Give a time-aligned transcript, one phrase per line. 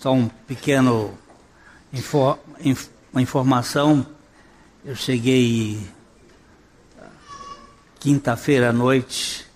[0.00, 1.12] Só um pequeno
[1.92, 4.06] infor, inf, uma informação.
[4.82, 5.86] Eu cheguei
[7.98, 9.46] quinta-feira à noite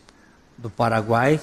[0.59, 1.41] do Paraguai,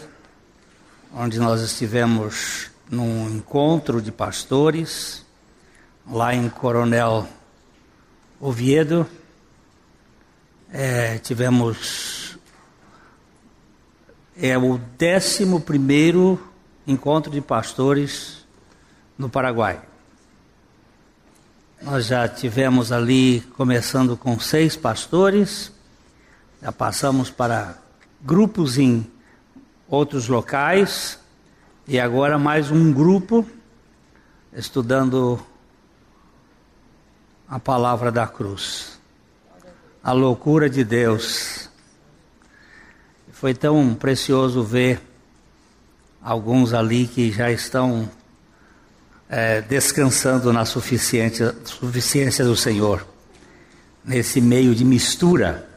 [1.15, 5.25] onde nós estivemos num encontro de pastores,
[6.07, 7.27] lá em Coronel
[8.39, 9.07] Oviedo.
[10.71, 12.37] É, tivemos
[14.37, 16.39] é o décimo primeiro
[16.85, 18.40] encontro de pastores
[19.21, 19.79] no Paraguai.
[21.79, 25.71] Nós já tivemos ali, começando com seis pastores,
[26.59, 27.77] já passamos para
[28.19, 29.05] grupos em
[29.87, 31.19] outros locais
[31.87, 33.45] e agora mais um grupo
[34.53, 35.39] estudando
[37.47, 38.99] a palavra da cruz.
[40.03, 41.69] A loucura de Deus.
[43.33, 44.99] Foi tão precioso ver
[46.23, 48.09] alguns ali que já estão
[49.33, 53.07] é, descansando na suficiência, suficiência do Senhor,
[54.03, 55.69] nesse meio de mistura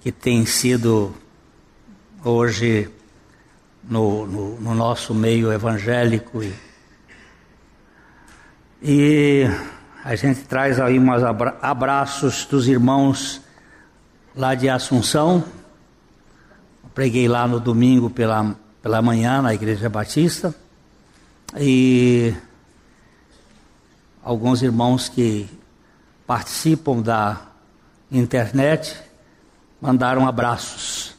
[0.00, 1.12] que tem sido
[2.24, 2.88] hoje
[3.82, 6.44] no, no, no nosso meio evangélico.
[6.44, 6.54] E,
[8.80, 9.50] e
[10.04, 10.96] a gente traz aí
[11.26, 13.40] abra abraços dos irmãos
[14.36, 15.42] lá de Assunção.
[16.94, 20.54] preguei lá no domingo pela, pela manhã na Igreja Batista.
[21.56, 22.34] E
[24.22, 25.48] alguns irmãos que
[26.26, 27.42] participam da
[28.10, 28.96] internet
[29.80, 31.14] mandaram abraços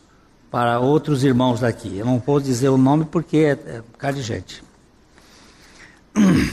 [0.52, 1.98] para outros irmãos daqui.
[1.98, 4.64] Eu não vou dizer o nome porque é, é um bocado de gente.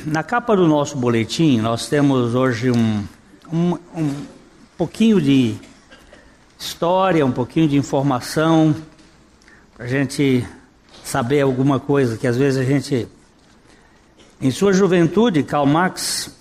[0.06, 3.04] Na capa do nosso boletim, nós temos hoje um,
[3.52, 4.26] um, um
[4.76, 5.56] pouquinho de
[6.58, 8.74] história, um pouquinho de informação,
[9.76, 10.46] para a gente
[11.02, 13.08] saber alguma coisa que às vezes a gente
[14.42, 16.34] em sua juventude, Karl Marx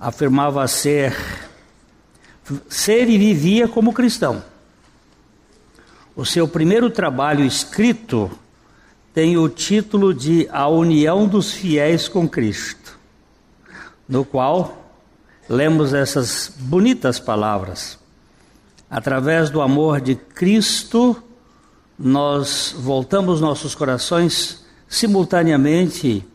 [0.00, 1.14] afirmava ser
[2.70, 4.42] ser e vivia como cristão.
[6.16, 8.30] O seu primeiro trabalho escrito
[9.12, 12.98] tem o título de A União dos Fiéis com Cristo,
[14.08, 14.90] no qual
[15.50, 17.98] lemos essas bonitas palavras.
[18.90, 21.22] Através do amor de Cristo,
[21.98, 26.26] nós voltamos nossos corações simultaneamente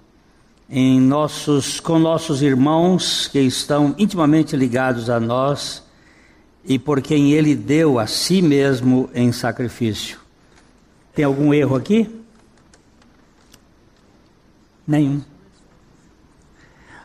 [0.70, 5.84] em nossos, com nossos irmãos que estão intimamente ligados a nós
[6.66, 10.20] e por quem Ele deu a si mesmo em sacrifício.
[11.16, 12.10] Tem algum erro aqui?
[14.86, 15.22] Nenhum.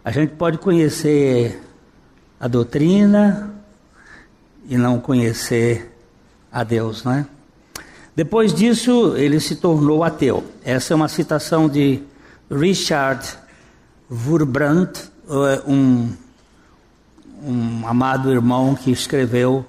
[0.05, 1.63] A gente pode conhecer
[2.39, 3.55] a doutrina
[4.69, 5.97] e não conhecer
[6.51, 7.27] a Deus, não é?
[8.15, 10.45] Depois disso, ele se tornou ateu.
[10.63, 12.03] Essa é uma citação de
[12.51, 13.39] Richard
[14.13, 16.13] Wurmbrandt, é um,
[17.43, 19.65] um amado irmão que escreveu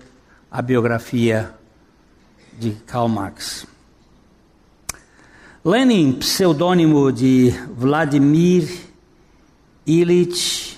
[0.51, 1.53] a biografia
[2.59, 3.65] de Karl Marx.
[5.63, 8.69] Lenin, pseudônimo de Vladimir
[9.87, 10.77] Ilyich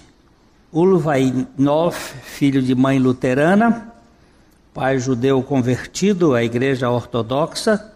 [0.71, 3.91] Ulvainov, filho de mãe luterana,
[4.75, 7.91] pai judeu convertido à igreja ortodoxa,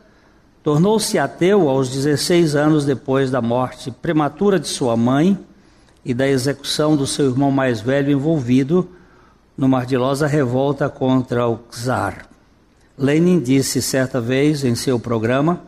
[0.64, 5.38] tornou-se ateu aos 16 anos depois da morte prematura de sua mãe
[6.04, 8.90] e da execução do seu irmão mais velho envolvido
[9.58, 12.30] numa ardilosa revolta contra o czar.
[12.98, 15.62] Lenin disse certa vez em seu programa: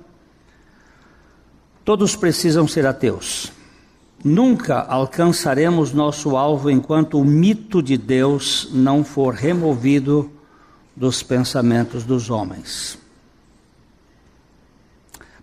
[1.84, 3.52] Todos precisam ser ateus.
[4.24, 10.32] Nunca alcançaremos nosso alvo enquanto o mito de Deus não for removido
[10.96, 13.00] dos pensamentos dos homens.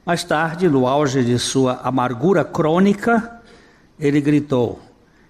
[0.07, 3.38] Mais tarde, no auge de sua amargura crônica,
[3.99, 4.81] ele gritou: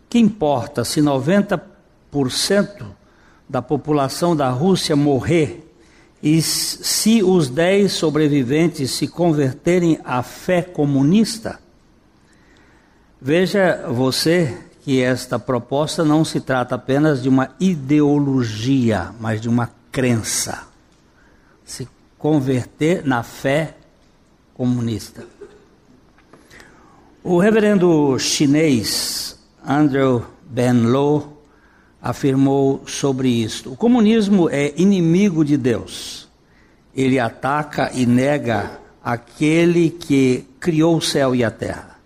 [0.08, 1.60] Que importa se 90%
[3.48, 5.64] da população da Rússia morrer
[6.22, 11.60] e se os 10 sobreviventes se converterem à fé comunista?
[13.20, 19.71] Veja você que esta proposta não se trata apenas de uma ideologia, mas de uma
[19.92, 20.66] crença.
[21.64, 23.76] Se converter na fé
[24.54, 25.37] comunista.
[27.24, 29.36] O reverendo chinês
[29.66, 31.38] Andrew Ben Lo
[32.00, 36.28] afirmou sobre isto: o comunismo é inimigo de Deus.
[36.94, 41.98] Ele ataca e nega aquele que criou o céu e a terra.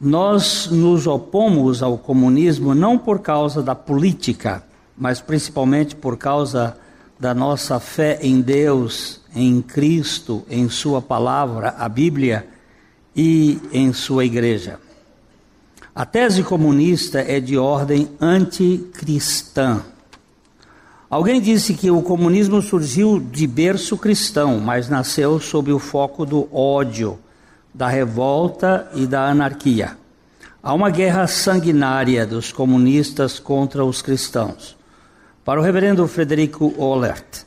[0.00, 4.64] Nós nos opomos ao comunismo não por causa da política,
[4.98, 6.76] mas principalmente por causa
[7.18, 12.51] da nossa fé em Deus, em Cristo, em Sua palavra, a Bíblia
[13.14, 14.78] e em sua igreja.
[15.94, 19.82] A tese comunista é de ordem anticristã.
[21.10, 26.48] Alguém disse que o comunismo surgiu de berço cristão, mas nasceu sob o foco do
[26.50, 27.18] ódio,
[27.74, 29.98] da revolta e da anarquia.
[30.62, 34.74] Há uma guerra sanguinária dos comunistas contra os cristãos.
[35.44, 37.44] Para o reverendo Frederico Ollert,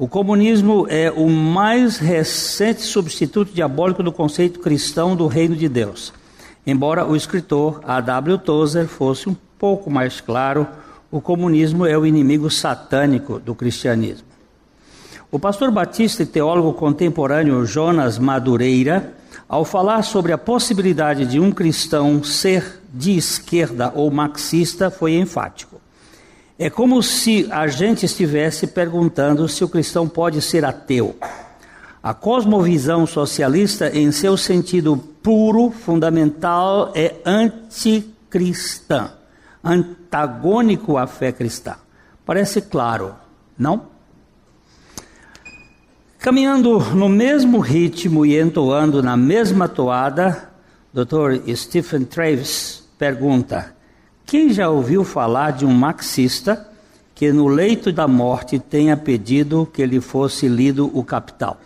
[0.00, 6.10] o comunismo é o mais recente substituto diabólico do conceito cristão do reino de Deus.
[6.66, 8.38] Embora o escritor A.W.
[8.38, 10.66] Tozer fosse um pouco mais claro,
[11.10, 14.26] o comunismo é o inimigo satânico do cristianismo.
[15.30, 19.12] O pastor batista e teólogo contemporâneo Jonas Madureira
[19.46, 25.69] ao falar sobre a possibilidade de um cristão ser de esquerda ou marxista, foi enfático.
[26.62, 31.16] É como se a gente estivesse perguntando se o cristão pode ser ateu.
[32.02, 39.10] A cosmovisão socialista, em seu sentido puro, fundamental, é anticristã,
[39.64, 41.76] antagônico à fé cristã.
[42.26, 43.14] Parece claro,
[43.58, 43.86] não?
[46.18, 50.50] Caminhando no mesmo ritmo e entoando na mesma toada,
[50.92, 51.40] Dr.
[51.56, 53.79] Stephen Travis pergunta:
[54.30, 56.68] Quem já ouviu falar de um marxista
[57.16, 61.60] que no leito da morte tenha pedido que lhe fosse lido o Capital?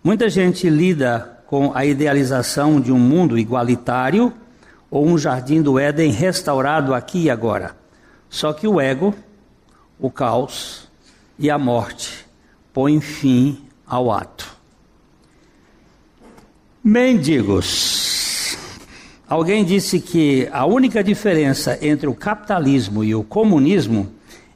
[0.00, 4.32] Muita gente lida com a idealização de um mundo igualitário
[4.88, 7.74] ou um jardim do Éden restaurado aqui e agora.
[8.30, 9.12] Só que o ego,
[9.98, 10.88] o caos
[11.36, 12.24] e a morte
[12.72, 14.56] põe fim ao ato.
[16.84, 18.27] Mendigos.
[19.28, 24.10] Alguém disse que a única diferença entre o capitalismo e o comunismo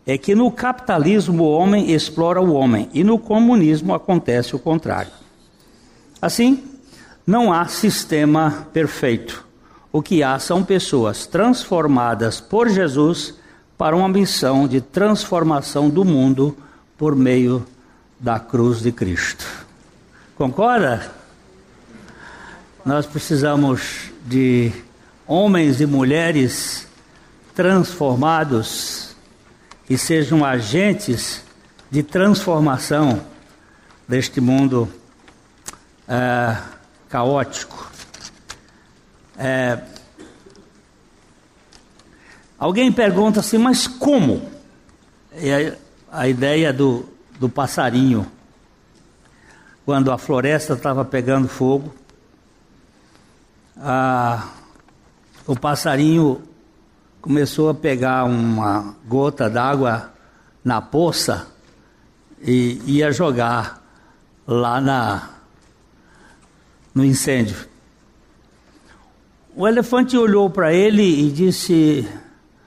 [0.07, 5.13] é que no capitalismo o homem explora o homem e no comunismo acontece o contrário.
[6.23, 6.65] Assim,
[7.27, 9.47] não há sistema perfeito.
[9.93, 13.35] O que há são pessoas transformadas por Jesus
[13.77, 16.57] para uma missão de transformação do mundo
[16.97, 17.67] por meio
[18.19, 19.45] da cruz de Cristo.
[20.35, 21.13] Concorda?
[22.87, 24.73] Nós precisamos de
[25.27, 26.87] homens e mulheres
[27.55, 29.15] transformados
[29.87, 31.43] que sejam agentes
[31.91, 33.25] de transformação
[34.09, 34.89] deste mundo
[36.09, 36.57] é,
[37.09, 37.91] caótico.
[39.37, 39.79] É,
[42.59, 44.49] alguém pergunta assim, mas como?
[45.37, 45.77] E a,
[46.11, 47.09] a ideia do,
[47.39, 48.27] do passarinho.
[49.85, 51.93] Quando a floresta estava pegando fogo,
[55.47, 56.43] o passarinho
[57.21, 60.13] começou a pegar uma gota d'água
[60.65, 61.47] na poça
[62.41, 63.83] e ia jogar
[64.47, 65.31] lá na,
[66.95, 67.69] no incêndio.
[69.55, 72.09] O elefante olhou para ele e disse: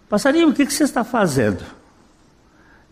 [0.07, 1.63] Passarinho, o que, que você está fazendo?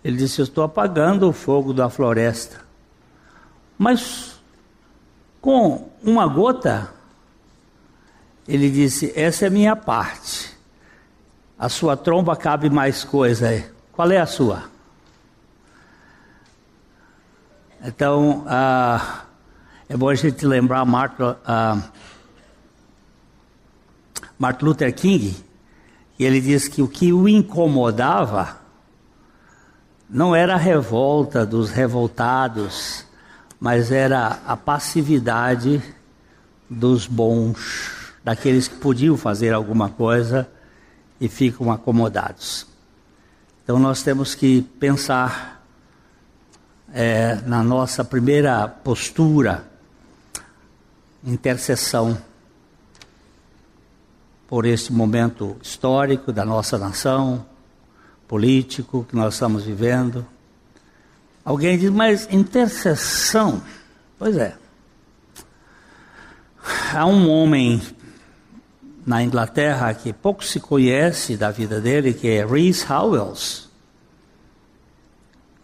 [0.03, 2.61] Ele disse: Eu estou apagando o fogo da floresta.
[3.77, 4.41] Mas
[5.39, 6.92] com uma gota,
[8.47, 10.51] ele disse: Essa é minha parte.
[11.57, 13.63] A sua tromba cabe mais coisa.
[13.91, 14.63] Qual é a sua?
[17.85, 19.25] Então, ah,
[19.89, 21.81] é bom a gente lembrar Martin, ah,
[24.39, 25.35] Martin Luther King,
[26.17, 28.57] e ele disse que o que o incomodava
[30.09, 33.05] não era a revolta dos revoltados,
[33.59, 35.81] mas era a passividade
[36.69, 40.49] dos bons, daqueles que podiam fazer alguma coisa
[41.19, 42.65] e ficam acomodados.
[43.63, 45.65] Então nós temos que pensar
[46.93, 49.65] é, na nossa primeira postura,
[51.23, 52.17] intercessão
[54.47, 57.45] por este momento histórico da nossa nação,
[58.27, 60.25] político que nós estamos vivendo.
[61.43, 63.61] Alguém diz, mas intercessão?
[64.19, 64.55] Pois é.
[66.93, 67.81] Há um homem
[69.05, 73.69] na Inglaterra que pouco se conhece da vida dele, que é Rees Howells.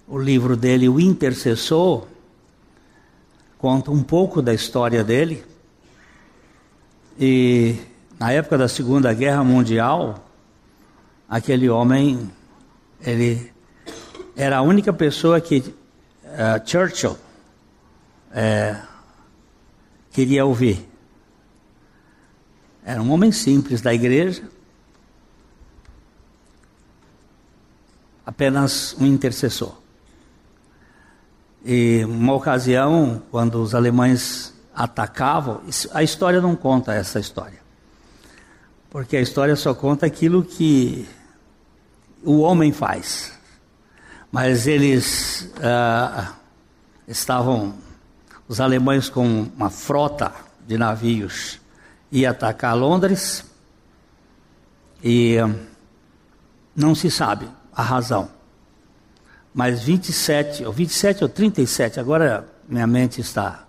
[0.08, 2.08] O livro dele, O Intercessor,
[3.58, 5.46] conta um pouco da história dele.
[7.20, 7.76] E
[8.20, 10.26] na época da Segunda Guerra Mundial,
[11.28, 12.30] aquele homem
[13.02, 13.52] ele
[14.36, 18.88] era a única pessoa que uh, Churchill uh,
[20.12, 20.89] queria ouvir.
[22.90, 24.42] Era um homem simples da igreja,
[28.26, 29.76] apenas um intercessor.
[31.64, 35.62] E uma ocasião, quando os alemães atacavam,
[35.94, 37.60] a história não conta essa história.
[38.90, 41.08] porque a história só conta aquilo que
[42.24, 43.38] o homem faz.
[44.32, 46.34] Mas eles ah,
[47.08, 47.76] estavam,
[48.48, 50.34] os alemães com uma frota
[50.68, 51.59] de navios,
[52.12, 53.46] ia atacar Londres
[55.04, 55.38] e
[56.76, 58.30] não se sabe a razão.
[59.54, 63.66] Mas 27, ou 27 ou 37, agora minha mente está.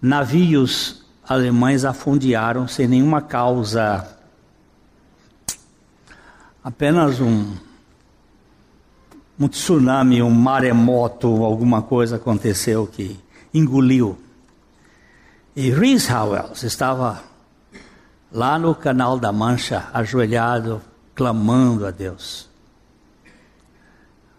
[0.00, 4.06] Navios alemães afundearam sem nenhuma causa.
[6.62, 7.54] Apenas um,
[9.38, 13.18] um tsunami, um maremoto, alguma coisa aconteceu que
[13.52, 14.18] engoliu.
[15.54, 17.22] E Rhys Howells estava
[18.32, 20.80] lá no canal da Mancha, ajoelhado,
[21.14, 22.48] clamando a Deus.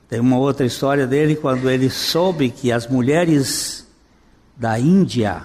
[0.10, 3.88] Tem uma outra história dele quando ele soube que as mulheres
[4.56, 5.44] da Índia,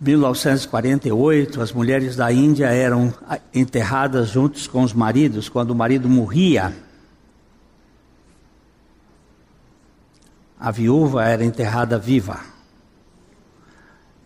[0.00, 3.12] 1948, as mulheres da Índia eram
[3.52, 6.74] enterradas juntos com os maridos quando o marido morria.
[10.58, 12.53] A viúva era enterrada viva.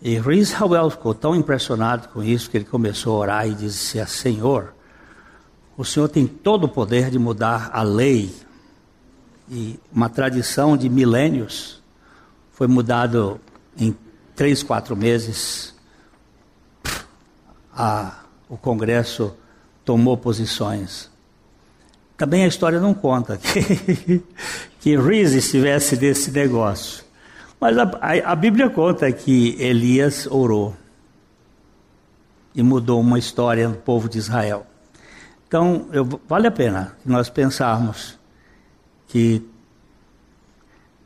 [0.00, 4.04] E Rhys Howell ficou tão impressionado com isso que ele começou a orar e disse:
[4.06, 4.72] Senhor,
[5.76, 8.34] o Senhor tem todo o poder de mudar a lei.
[9.50, 11.82] E uma tradição de milênios
[12.52, 13.40] foi mudado
[13.76, 13.96] em
[14.36, 15.74] três, quatro meses.
[17.74, 19.34] A, o Congresso
[19.84, 21.10] tomou posições.
[22.16, 24.22] Também a história não conta que,
[24.80, 24.96] que
[25.34, 27.07] estivesse desse negócio.
[27.60, 30.76] Mas a, a, a Bíblia conta que Elias orou
[32.54, 34.66] e mudou uma história do povo de Israel.
[35.46, 38.18] Então, eu, vale a pena nós pensarmos
[39.06, 39.42] que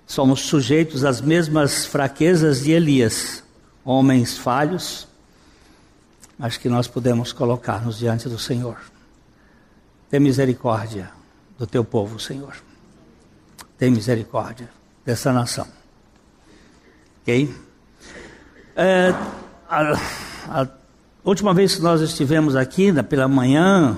[0.06, 3.42] somos sujeitos às mesmas fraquezas de Elias,
[3.85, 5.06] homens falhos,
[6.38, 8.78] mas que nós podemos colocar-nos diante do Senhor.
[10.11, 11.11] Tem misericórdia
[11.56, 12.56] do teu povo, Senhor.
[13.78, 14.68] Tem misericórdia
[15.04, 15.81] dessa nação.
[17.22, 17.54] Ok?
[18.74, 19.14] É,
[19.68, 19.96] a,
[20.48, 20.68] a
[21.24, 23.96] última vez que nós estivemos aqui, pela manhã,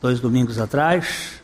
[0.00, 1.40] dois domingos atrás,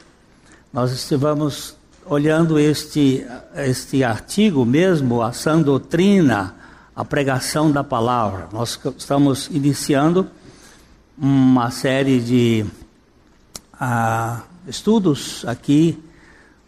[0.72, 1.76] nós estivemos
[2.06, 3.26] olhando este,
[3.56, 6.54] este artigo mesmo, a sã doutrina,
[6.94, 8.48] a pregação da palavra.
[8.52, 10.28] Nós estamos iniciando
[11.18, 12.64] uma série de
[14.66, 16.02] estudos aqui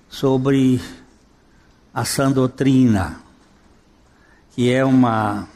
[0.08, 0.80] sobre
[1.92, 3.23] a sã doutrina,
[4.54, 5.48] que é uma,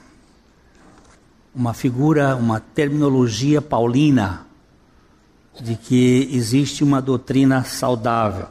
[1.55, 4.45] uma figura, uma terminologia paulina
[5.61, 8.47] de que existe uma doutrina saudável.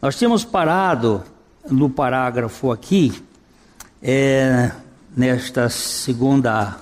[0.00, 1.24] Nós tínhamos parado
[1.70, 3.22] no parágrafo aqui,
[4.02, 4.70] é,
[5.16, 6.76] nesta segunda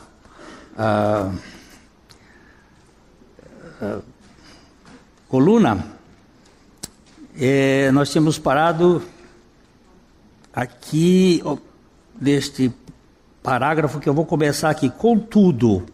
[0.77, 1.35] uh,
[3.81, 4.03] uh,
[5.29, 5.95] coluna,
[7.37, 9.03] é, nós tínhamos parado
[10.53, 11.43] aqui,
[12.21, 12.73] neste
[13.43, 15.85] parágrafo que eu vou começar aqui, contudo,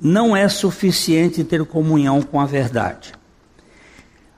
[0.00, 3.12] não é suficiente ter comunhão com a verdade.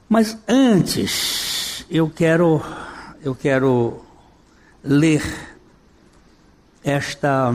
[0.09, 2.61] Mas antes, eu quero
[3.23, 4.05] eu quero
[4.83, 5.23] ler
[6.83, 7.53] esta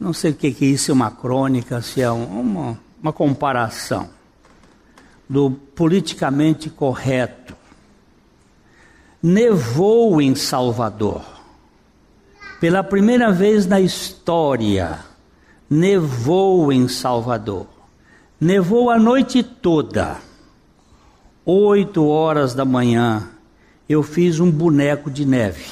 [0.00, 4.08] não sei o que é isso, é uma crônica, se é uma, uma comparação
[5.28, 7.39] do politicamente correto.
[9.22, 11.40] Nevou em Salvador
[12.60, 14.98] pela primeira vez na história,
[15.68, 17.66] nevou em Salvador.
[18.38, 20.18] Nevou a noite toda.
[21.44, 23.30] Oito horas da manhã,
[23.88, 25.64] eu fiz um boneco de neve.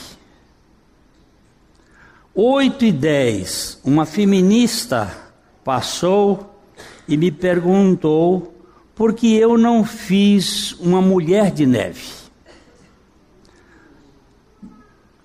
[2.34, 5.14] Oito e dez, uma feminista
[5.62, 6.58] passou
[7.06, 8.54] e me perguntou
[8.94, 12.17] por que eu não fiz uma mulher de neve.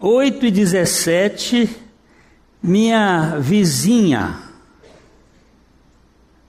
[0.05, 1.69] 8 e 17,
[2.61, 4.37] minha vizinha.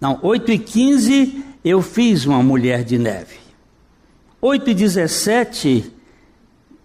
[0.00, 3.36] Não, 8 e 15, eu fiz uma mulher de neve.
[4.40, 5.92] 8 e 17,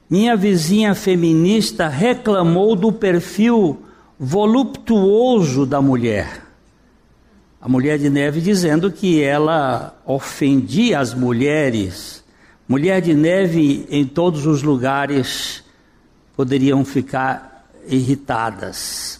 [0.08, 3.82] minha vizinha feminista reclamou do perfil
[4.20, 6.44] voluptuoso da mulher.
[7.60, 12.24] A mulher de neve dizendo que ela ofendia as mulheres.
[12.68, 15.68] Mulher de neve em todos os lugares
[16.40, 19.20] poderiam ficar irritadas.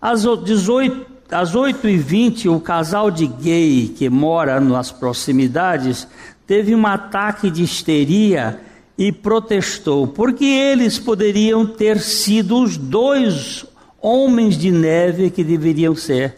[0.00, 6.08] Às 18, às 8h20, o casal de gay que mora nas proximidades
[6.44, 8.60] teve um ataque de histeria
[8.98, 13.64] e protestou, porque eles poderiam ter sido os dois
[14.00, 16.36] homens de neve que deveriam ser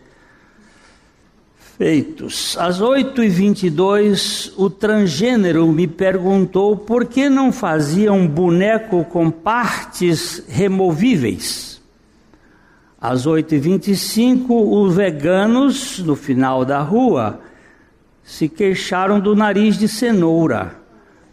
[1.77, 2.57] feitos.
[2.59, 11.83] Às 8h22, o transgênero me perguntou por que não fazia um boneco com partes removíveis.
[13.01, 17.41] Às 8h25, os veganos, no final da rua,
[18.23, 20.77] se queixaram do nariz de cenoura,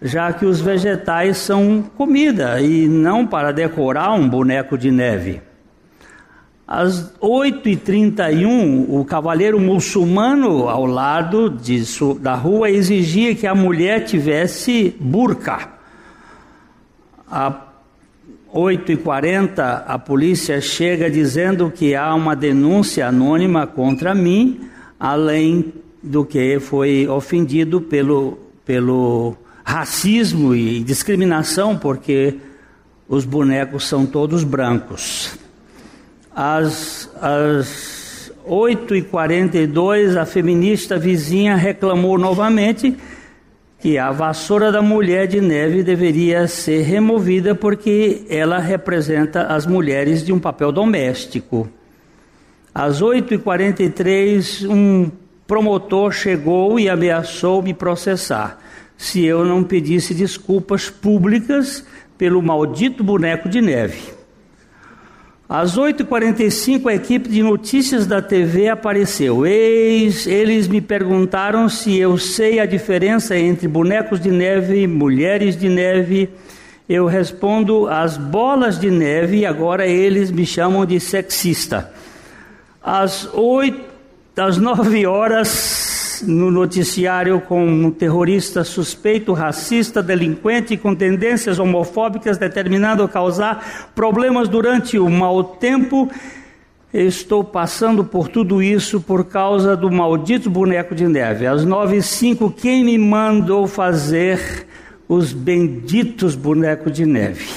[0.02, 5.42] já que os vegetais são comida e não para decorar um boneco de neve.
[6.74, 11.84] Às 8h31, o cavaleiro muçulmano ao lado de,
[12.22, 15.68] da rua exigia que a mulher tivesse burca.
[17.30, 17.56] Às
[18.56, 24.62] 8h40, a polícia chega dizendo que há uma denúncia anônima contra mim,
[24.98, 32.38] além do que foi ofendido pelo, pelo racismo e discriminação, porque
[33.10, 35.41] os bonecos são todos brancos.
[36.36, 42.98] Às, às 8h42, a feminista vizinha reclamou novamente
[43.80, 50.24] que a vassoura da mulher de neve deveria ser removida porque ela representa as mulheres
[50.24, 51.68] de um papel doméstico.
[52.74, 55.12] Às 8h43, um
[55.48, 58.60] promotor chegou e ameaçou me processar
[58.96, 61.84] se eu não pedisse desculpas públicas
[62.18, 64.21] pelo maldito boneco de neve.
[65.54, 69.46] Às 8h45, a equipe de notícias da TV apareceu.
[69.46, 75.58] Eis, eles me perguntaram se eu sei a diferença entre bonecos de neve e mulheres
[75.58, 76.30] de neve.
[76.88, 81.92] Eu respondo as bolas de neve e agora eles me chamam de sexista.
[82.82, 83.78] Às 8,
[84.38, 93.04] às 9 horas, no noticiário com um terrorista suspeito, racista, delinquente com tendências homofóbicas determinado
[93.04, 96.10] a causar problemas durante o mau tempo.
[96.94, 101.48] estou passando por tudo isso por causa do maldito boneco de neve.
[101.48, 104.68] Às nove e cinco, quem me mandou fazer
[105.08, 107.48] os benditos bonecos de neve?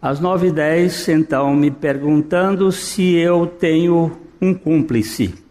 [0.00, 5.47] Às nove e dez, então, me perguntando se eu tenho um cúmplice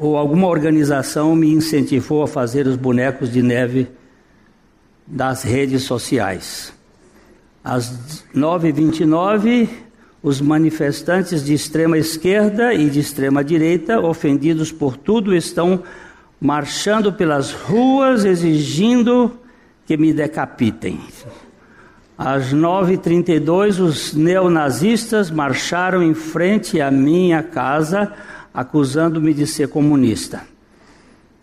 [0.00, 3.86] ou alguma organização me incentivou a fazer os bonecos de neve
[5.06, 6.72] das redes sociais.
[7.62, 9.68] Às 9h29,
[10.22, 15.82] os manifestantes de extrema esquerda e de extrema direita, ofendidos por tudo, estão
[16.40, 19.38] marchando pelas ruas exigindo
[19.84, 20.98] que me decapitem.
[22.16, 28.10] Às 9h32, os neonazistas marcharam em frente à minha casa
[28.52, 30.42] acusando-me de ser comunista.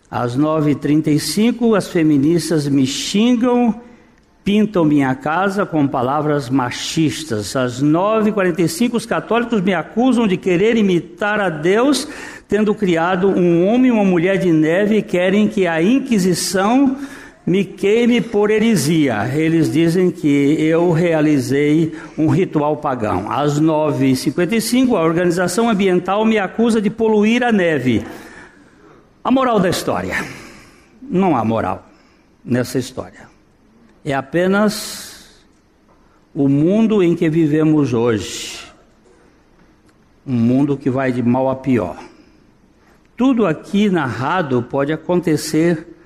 [0.09, 3.81] Às 9h35, as feministas me xingam,
[4.43, 7.55] pintam minha casa com palavras machistas.
[7.55, 12.07] Às 9h45, os católicos me acusam de querer imitar a Deus,
[12.47, 16.95] tendo criado um homem e uma mulher de neve, e querem que a Inquisição
[17.47, 19.25] me queime por heresia.
[19.33, 20.27] Eles dizem que
[20.59, 23.31] eu realizei um ritual pagão.
[23.31, 28.05] Às 9h55, a organização ambiental me acusa de poluir a neve.
[29.23, 30.25] A moral da história:
[31.01, 31.87] não há moral
[32.43, 33.29] nessa história.
[34.03, 35.41] É apenas
[36.35, 38.67] o mundo em que vivemos hoje.
[40.25, 41.97] Um mundo que vai de mal a pior.
[43.15, 45.96] Tudo aqui narrado pode acontecer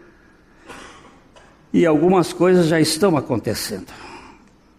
[1.73, 3.87] e algumas coisas já estão acontecendo.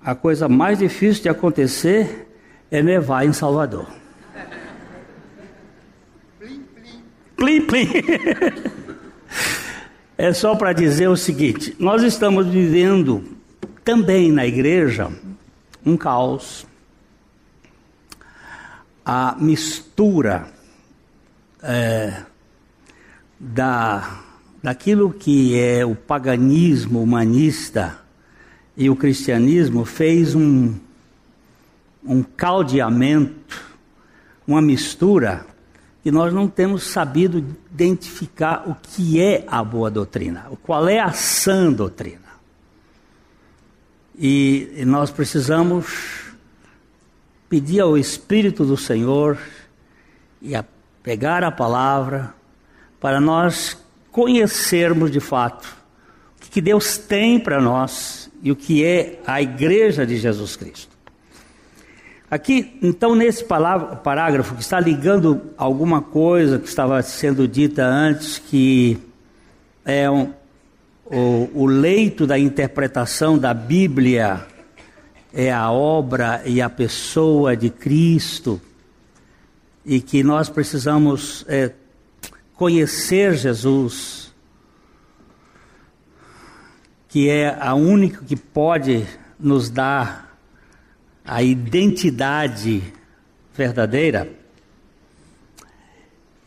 [0.04, 2.28] A coisa mais difícil de acontecer
[2.70, 3.86] é nevar em Salvador.
[6.38, 7.02] Plim, plim.
[7.36, 7.88] Plim, plim.
[10.22, 13.24] É só para dizer o seguinte: nós estamos vivendo
[13.84, 15.10] também na igreja
[15.84, 16.64] um caos.
[19.04, 20.46] A mistura
[21.60, 22.22] é,
[23.40, 24.21] da
[24.62, 27.98] daquilo que é o paganismo humanista
[28.76, 30.74] e o cristianismo fez um,
[32.04, 33.60] um caldeamento,
[34.46, 35.44] uma mistura,
[36.02, 41.12] que nós não temos sabido identificar o que é a boa doutrina, qual é a
[41.12, 42.20] sã doutrina.
[44.18, 46.22] E, e nós precisamos
[47.48, 49.38] pedir ao Espírito do Senhor
[50.40, 50.64] e a
[51.02, 52.34] pegar a palavra
[53.00, 53.76] para nós
[54.12, 55.76] conhecermos de fato
[56.46, 60.92] o que Deus tem para nós e o que é a igreja de Jesus Cristo.
[62.30, 68.98] Aqui, então, nesse parágrafo que está ligando alguma coisa que estava sendo dita antes, que
[69.84, 70.32] é um,
[71.04, 74.46] o, o leito da interpretação da Bíblia
[75.32, 78.60] é a obra e a pessoa de Cristo
[79.84, 81.72] e que nós precisamos é,
[82.54, 84.32] conhecer Jesus,
[87.08, 89.06] que é a única que pode
[89.38, 90.38] nos dar
[91.24, 92.82] a identidade
[93.54, 94.30] verdadeira.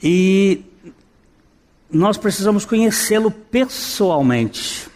[0.02, 0.64] E
[1.90, 4.90] nós precisamos conhecê-lo pessoalmente.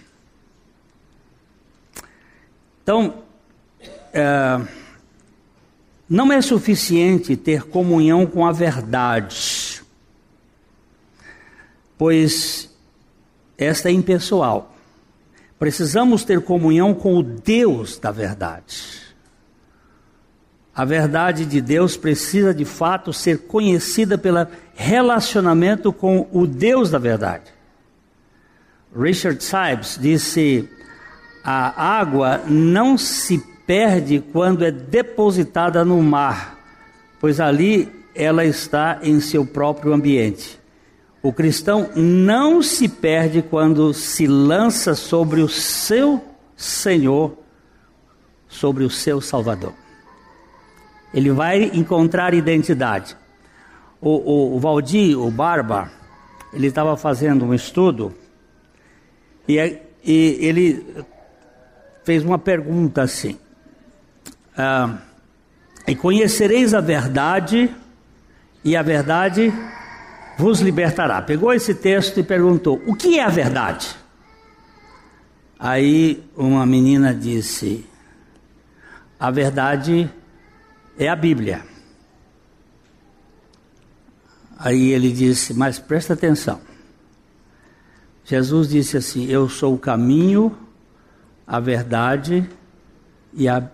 [2.82, 3.24] Então,
[4.12, 4.60] é,
[6.10, 9.69] não é suficiente ter comunhão com a verdade,
[12.00, 12.74] pois
[13.58, 14.74] esta é impessoal.
[15.60, 19.02] Precisamos ter comunhão com o Deus da verdade.
[20.74, 26.98] A verdade de Deus precisa de fato ser conhecida pelo relacionamento com o Deus da
[26.98, 27.52] verdade.
[28.98, 30.70] Richard Sibes disse:
[31.44, 36.58] a água não se perde quando é depositada no mar,
[37.20, 40.59] pois ali ela está em seu próprio ambiente.
[41.22, 46.24] O cristão não se perde quando se lança sobre o seu
[46.56, 47.38] Senhor,
[48.48, 49.74] sobre o seu Salvador.
[51.14, 53.18] Ele vai encontrar identidade.
[54.00, 55.92] O, o, Valdir, o Barba,
[56.54, 58.14] ele estava fazendo um estudo
[59.46, 59.58] e,
[60.06, 60.86] e, ele
[62.06, 63.38] fez uma pergunta assim:
[64.58, 65.00] ah,
[65.86, 67.76] E conhecereis a verdade,
[68.64, 69.54] e a verdade
[70.39, 71.21] vos libertará.
[71.21, 73.93] Pegou esse texto e perguntou: O que é a verdade?
[75.60, 77.86] Aí uma menina disse:
[79.19, 80.10] A verdade
[80.97, 81.65] é a Bíblia.
[84.58, 86.62] Aí ele disse: Mas presta atenção.
[88.23, 90.58] Jesus disse assim: Eu sou o caminho,
[91.45, 92.49] a verdade
[93.34, 93.69] e a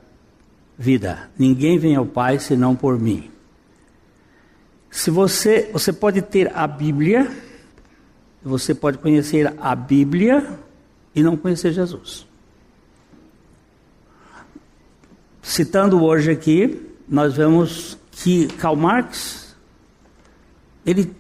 [0.76, 1.30] vida.
[1.38, 3.35] Ninguém vem ao Pai senão por mim.
[4.96, 7.30] Se você, você pode ter a Bíblia,
[8.42, 10.58] você pode conhecer a Bíblia
[11.14, 12.26] e não conhecer Jesus.
[15.42, 19.58] Citando hoje aqui, nós vemos que Karl Marx
[20.86, 21.14] ele,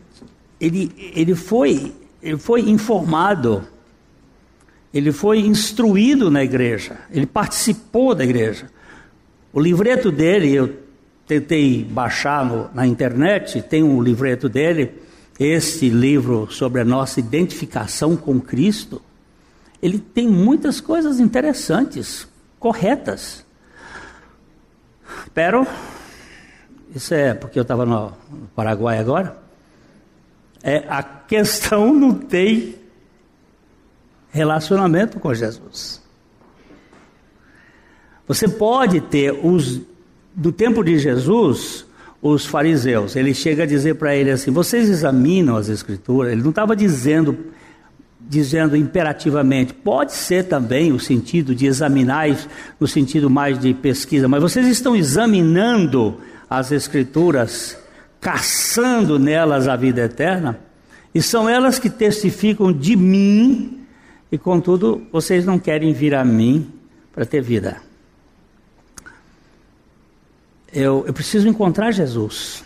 [0.57, 3.67] ele, ele, foi, ele foi informado,
[4.93, 8.71] ele foi instruído na igreja, ele participou da igreja.
[9.51, 10.84] O livreto dele, eu
[11.27, 14.91] tentei baixar no, na internet, tem um livreto dele,
[15.39, 19.01] esse livro sobre a nossa identificação com Cristo.
[19.81, 22.27] Ele tem muitas coisas interessantes,
[22.59, 23.45] corretas.
[25.33, 25.67] Pero,
[26.95, 28.13] isso é porque eu estava no
[28.55, 29.37] Paraguai agora,
[30.63, 32.75] é a questão não tem
[34.31, 36.01] relacionamento com Jesus.
[38.27, 39.81] Você pode ter os
[40.35, 41.85] do tempo de Jesus,
[42.21, 46.33] os fariseus, ele chega a dizer para ele assim: vocês examinam as escrituras.
[46.33, 47.37] Ele não estava dizendo
[48.27, 52.27] dizendo imperativamente, pode ser também o sentido de examinar,
[52.79, 56.17] no sentido mais de pesquisa, mas vocês estão examinando
[56.49, 57.77] as Escrituras,
[58.19, 60.59] caçando nelas a vida eterna,
[61.13, 63.81] e são elas que testificam de mim,
[64.31, 66.67] e contudo vocês não querem vir a mim
[67.13, 67.84] para ter vida.
[70.75, 72.61] Eu, eu preciso encontrar Jesus.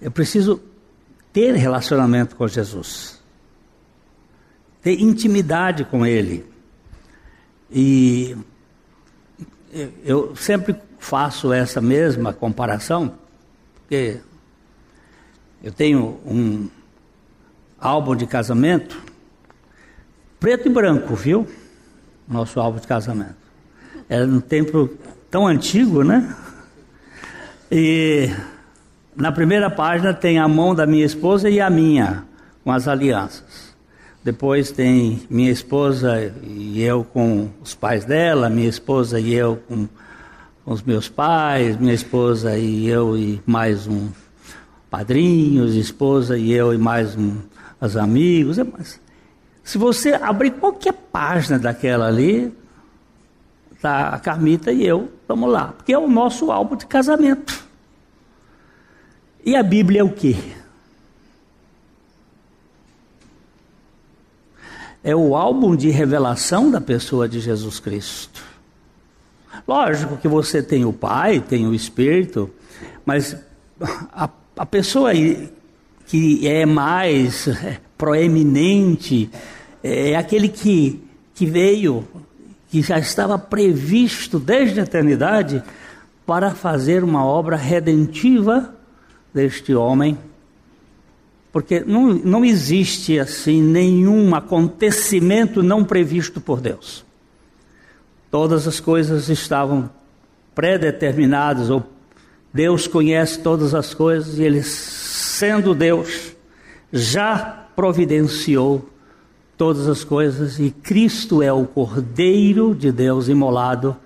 [0.00, 0.62] Eu preciso
[1.30, 3.20] ter relacionamento com Jesus,
[4.80, 6.46] ter intimidade com Ele.
[7.70, 8.34] E
[10.02, 13.18] eu sempre faço essa mesma comparação,
[13.80, 14.20] porque
[15.62, 16.70] eu tenho um
[17.78, 18.98] álbum de casamento,
[20.40, 21.46] preto e branco, viu?
[22.26, 23.36] Nosso álbum de casamento.
[24.08, 24.88] Era num tempo
[25.30, 26.34] tão antigo, né?
[27.70, 28.30] E
[29.14, 32.24] na primeira página tem a mão da minha esposa e a minha,
[32.64, 33.74] com as alianças.
[34.24, 39.88] Depois tem minha esposa e eu com os pais dela, minha esposa e eu com,
[40.68, 44.10] os meus pais, minha esposa e eu e mais um
[44.90, 47.36] padrinhos, esposa e eu e mais um
[47.80, 48.58] os amigos.
[48.58, 48.66] É
[49.64, 52.52] se você abrir qualquer página daquela ali,
[53.80, 57.66] tá a Carmita e eu, vamos lá, porque é o nosso álbum de casamento.
[59.44, 60.36] E a Bíblia é o quê?
[65.02, 68.42] É o álbum de revelação da pessoa de Jesus Cristo.
[69.66, 72.50] Lógico que você tem o Pai, tem o Espírito,
[73.04, 73.36] mas
[74.12, 75.12] a, a pessoa
[76.06, 77.48] que é mais
[77.96, 79.30] proeminente
[79.82, 81.02] é aquele que,
[81.34, 82.06] que veio,
[82.68, 85.62] que já estava previsto desde a eternidade
[86.26, 88.74] para fazer uma obra redentiva
[89.32, 90.18] deste homem.
[91.50, 97.04] Porque não, não existe assim nenhum acontecimento não previsto por Deus.
[98.30, 99.90] Todas as coisas estavam
[100.54, 101.82] predeterminadas, ou
[102.52, 106.32] Deus conhece todas as coisas e Ele, sendo Deus,
[106.92, 108.86] já providenciou
[109.58, 113.96] todas as coisas e Cristo é o Cordeiro de Deus imolado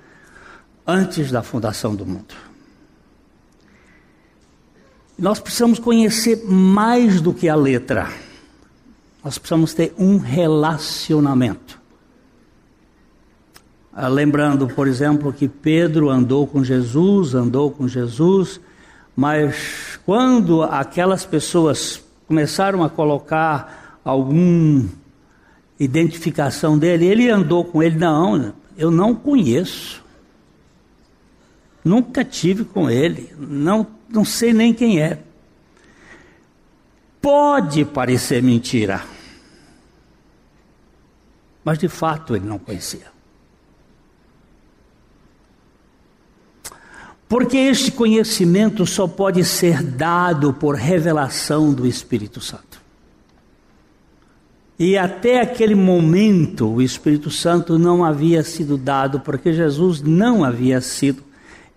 [0.86, 2.34] antes da fundação do mundo.
[5.18, 8.08] Nós precisamos conhecer mais do que a letra.
[9.22, 11.78] Nós precisamos ter um relacionamento.
[13.92, 18.58] Ah, lembrando, por exemplo, que Pedro andou com Jesus, andou com Jesus,
[19.14, 25.01] mas quando aquelas pessoas começaram a colocar alguma
[25.82, 30.02] identificação dele, ele andou com ele, não, eu não conheço.
[31.84, 35.18] Nunca tive com ele, não, não sei nem quem é.
[37.20, 39.04] Pode parecer mentira,
[41.64, 43.12] mas de fato ele não conhecia.
[47.28, 52.81] Porque este conhecimento só pode ser dado por revelação do Espírito Santo.
[54.78, 60.80] E até aquele momento o Espírito Santo não havia sido dado, porque Jesus não havia
[60.80, 61.22] sido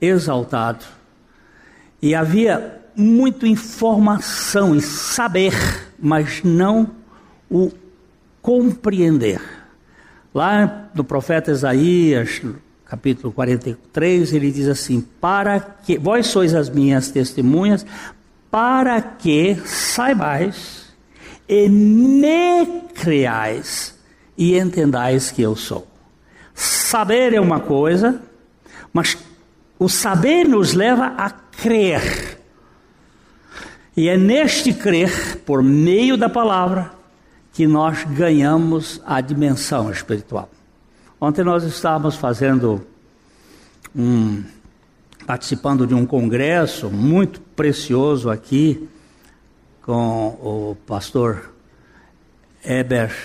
[0.01, 0.85] exaltado.
[2.01, 5.53] E havia muita informação e saber,
[5.99, 6.89] mas não
[7.49, 7.71] o
[8.41, 9.41] compreender.
[10.33, 12.41] Lá no profeta Isaías,
[12.85, 17.85] capítulo 43, ele diz assim: Para que vós sois as minhas testemunhas,
[18.51, 20.84] para que saibais
[21.47, 23.97] e me creais
[24.37, 25.87] e entendais que eu sou.
[26.53, 28.21] Saber é uma coisa,
[28.91, 29.17] mas
[29.77, 32.39] o saber nos leva a crer.
[33.95, 36.91] E é neste crer, por meio da palavra,
[37.53, 40.49] que nós ganhamos a dimensão espiritual.
[41.19, 42.85] Ontem nós estávamos fazendo
[43.95, 44.43] um
[45.25, 48.87] participando de um congresso muito precioso aqui
[49.85, 51.53] com o pastor
[52.63, 53.15] Eber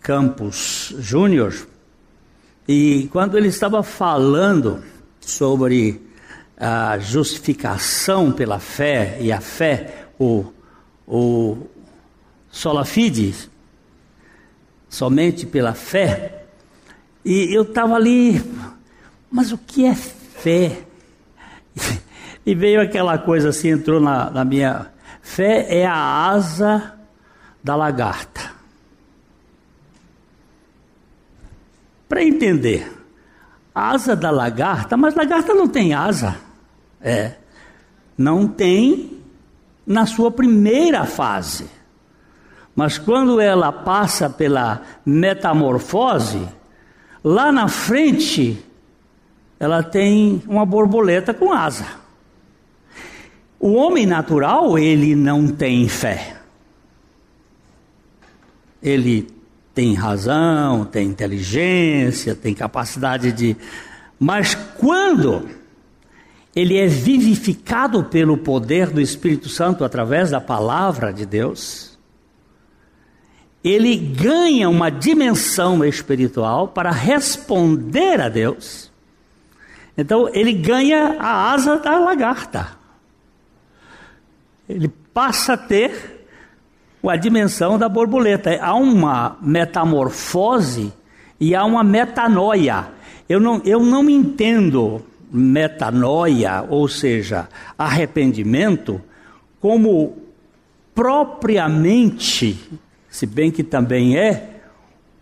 [0.00, 1.66] Campos Júnior.
[2.68, 4.80] E quando ele estava falando
[5.20, 6.00] sobre
[6.56, 10.44] a justificação pela fé e a fé, o,
[11.04, 11.66] o
[12.48, 13.34] sola fide,
[14.88, 16.44] somente pela fé,
[17.24, 18.40] e eu estava ali,
[19.28, 20.84] mas o que é fé?
[22.46, 24.89] E veio aquela coisa assim, entrou na, na minha.
[25.30, 26.98] Fé é a asa
[27.62, 28.50] da lagarta.
[32.08, 32.92] Para entender,
[33.72, 36.34] asa da lagarta, mas lagarta não tem asa.
[37.00, 37.34] É.
[38.18, 39.22] Não tem
[39.86, 41.70] na sua primeira fase.
[42.74, 46.44] Mas quando ela passa pela metamorfose,
[47.22, 48.66] lá na frente
[49.60, 51.86] ela tem uma borboleta com asa.
[53.60, 56.38] O homem natural, ele não tem fé.
[58.82, 59.28] Ele
[59.74, 63.54] tem razão, tem inteligência, tem capacidade de.
[64.18, 65.46] Mas quando
[66.56, 71.98] ele é vivificado pelo poder do Espírito Santo através da palavra de Deus,
[73.62, 78.90] ele ganha uma dimensão espiritual para responder a Deus.
[79.98, 82.79] Então ele ganha a asa da lagarta.
[84.70, 86.26] Ele passa a ter
[87.04, 88.56] a dimensão da borboleta.
[88.60, 90.92] Há uma metamorfose
[91.38, 92.88] e há uma metanoia.
[93.28, 95.02] Eu não, eu não entendo
[95.32, 99.00] metanoia, ou seja, arrependimento,
[99.60, 100.16] como
[100.94, 102.58] propriamente,
[103.08, 104.60] se bem que também é,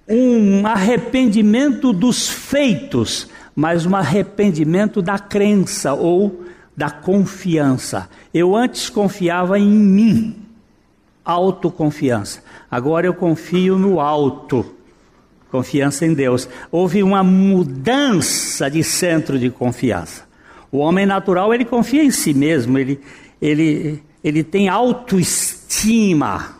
[0.08, 6.47] um arrependimento dos feitos, mas um arrependimento da crença ou
[6.78, 8.08] da confiança.
[8.32, 10.36] Eu antes confiava em mim
[11.24, 12.40] autoconfiança.
[12.70, 14.64] Agora eu confio no alto,
[15.50, 16.48] confiança em Deus.
[16.70, 20.22] Houve uma mudança de centro de confiança.
[20.70, 23.00] O homem natural, ele confia em si mesmo, ele,
[23.42, 26.58] ele, ele tem autoestima.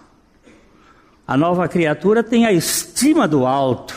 [1.24, 3.94] A nova criatura tem a estima do alto,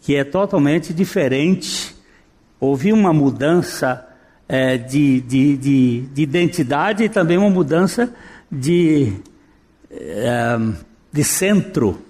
[0.00, 1.94] que é totalmente diferente.
[2.58, 4.07] Houve uma mudança
[4.48, 8.12] é, de, de, de, de identidade e também uma mudança
[8.50, 9.12] de,
[11.12, 12.02] de centro.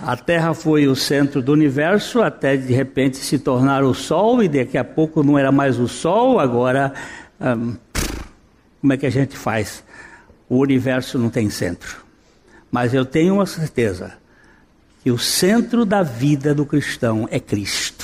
[0.00, 4.48] a Terra foi o centro do universo até de repente se tornar o Sol e
[4.48, 6.92] daqui a pouco não era mais o Sol, agora
[7.40, 7.76] hum,
[8.80, 9.82] como é que a gente faz?
[10.48, 12.04] O universo não tem centro.
[12.70, 14.14] Mas eu tenho uma certeza
[15.02, 17.97] que o centro da vida do cristão é Cristo.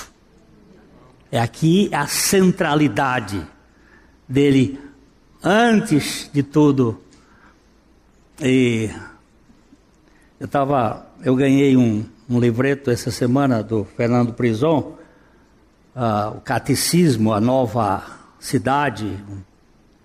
[1.35, 3.45] É aqui a centralidade
[4.29, 4.79] dele
[5.43, 7.01] antes de tudo.
[8.41, 8.89] E
[10.39, 14.97] eu estava, eu ganhei um, um livreto essa semana do Fernando Prison,
[15.97, 18.05] uh, o Catecismo, a Nova
[18.39, 19.19] Cidade,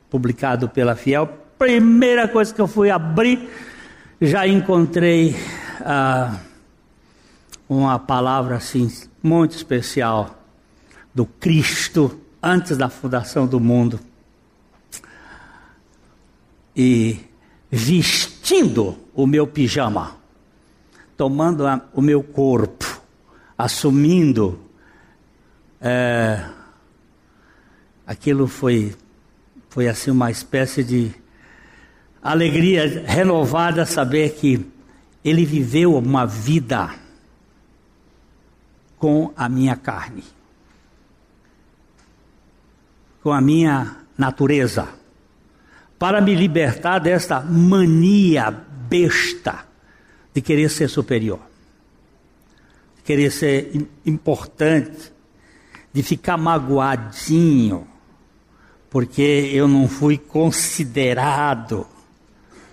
[0.09, 1.27] publicado pela Fiel.
[1.59, 3.47] Primeira coisa que eu fui abrir,
[4.19, 5.35] já encontrei
[5.81, 6.35] uh,
[7.69, 10.38] uma palavra assim muito especial
[11.19, 13.99] do Cristo antes da fundação do mundo
[16.73, 17.19] e
[17.69, 20.15] vestindo o meu pijama,
[21.17, 23.01] tomando a, o meu corpo,
[23.57, 24.61] assumindo.
[25.81, 26.41] É,
[28.07, 28.95] aquilo foi,
[29.69, 31.11] foi assim uma espécie de
[32.23, 34.65] alegria renovada saber que
[35.21, 36.95] ele viveu uma vida
[38.97, 40.23] com a minha carne,
[43.29, 44.89] com a minha natureza
[45.99, 49.67] para me libertar desta mania besta
[50.33, 51.39] de querer ser superior,
[52.97, 55.13] de querer ser importante,
[55.93, 57.87] de ficar magoadinho,
[58.89, 61.85] porque eu não fui considerado,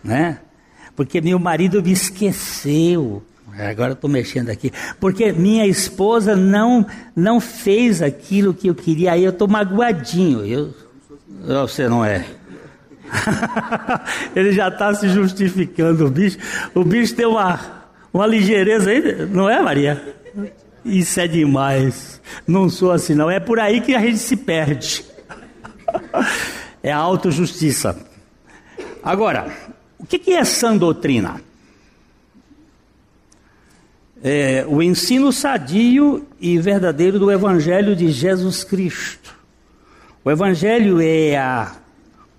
[0.02, 0.40] né?
[0.94, 3.22] Porque meu marido me esqueceu.
[3.58, 4.70] Agora estou mexendo aqui.
[5.00, 9.12] Porque minha esposa não não fez aquilo que eu queria.
[9.12, 10.44] Aí eu estou magoadinho.
[10.44, 10.74] Eu,
[11.66, 12.26] você não é.
[14.34, 16.38] Ele já está se justificando, o bicho.
[16.74, 17.58] O bicho tem uma,
[18.12, 20.14] uma ligeireza aí, não é, Maria?
[20.84, 22.20] Isso é demais.
[22.46, 23.30] Não sou assim, não.
[23.30, 25.04] É por aí que a gente se perde.
[26.82, 27.98] É a autojustiça.
[29.02, 29.52] Agora,
[29.98, 31.40] o que é sã doutrina?
[34.28, 39.32] É o ensino sadio e verdadeiro do Evangelho de Jesus Cristo.
[40.24, 41.76] O Evangelho é a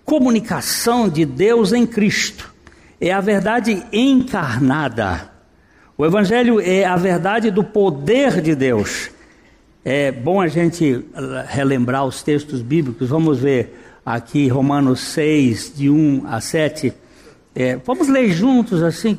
[0.04, 2.54] comunicação de Deus em Cristo.
[3.00, 5.32] É a verdade encarnada.
[5.98, 9.10] O Evangelho é a verdade do poder de Deus.
[9.86, 11.06] É bom a gente
[11.48, 13.08] relembrar os textos bíblicos.
[13.08, 16.94] Vamos ver aqui Romanos 6, de 1 a 7.
[17.56, 19.18] É, vamos ler juntos assim.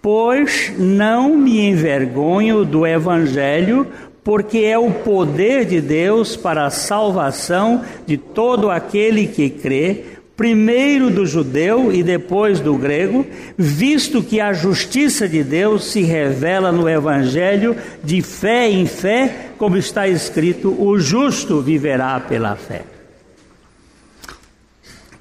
[0.00, 3.86] Pois não me envergonho do Evangelho,
[4.22, 10.04] porque é o poder de Deus para a salvação de todo aquele que crê,
[10.36, 16.70] primeiro do judeu e depois do grego, visto que a justiça de Deus se revela
[16.70, 22.84] no Evangelho de fé em fé, como está escrito: o justo viverá pela fé.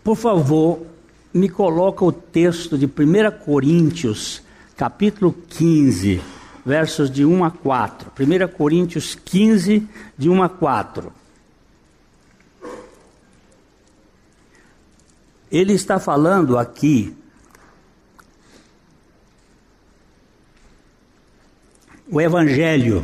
[0.04, 0.86] Por favor,
[1.34, 4.44] me coloca o texto de 1 Coríntios,
[4.78, 6.22] capítulo 15
[6.64, 8.12] versos de 1 a 4.
[8.12, 11.12] 1 Coríntios 15, de 1 a 4.
[15.50, 17.16] Ele está falando aqui
[22.08, 23.04] o Evangelho.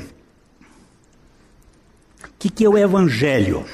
[2.24, 3.66] O que, que é o Evangelho?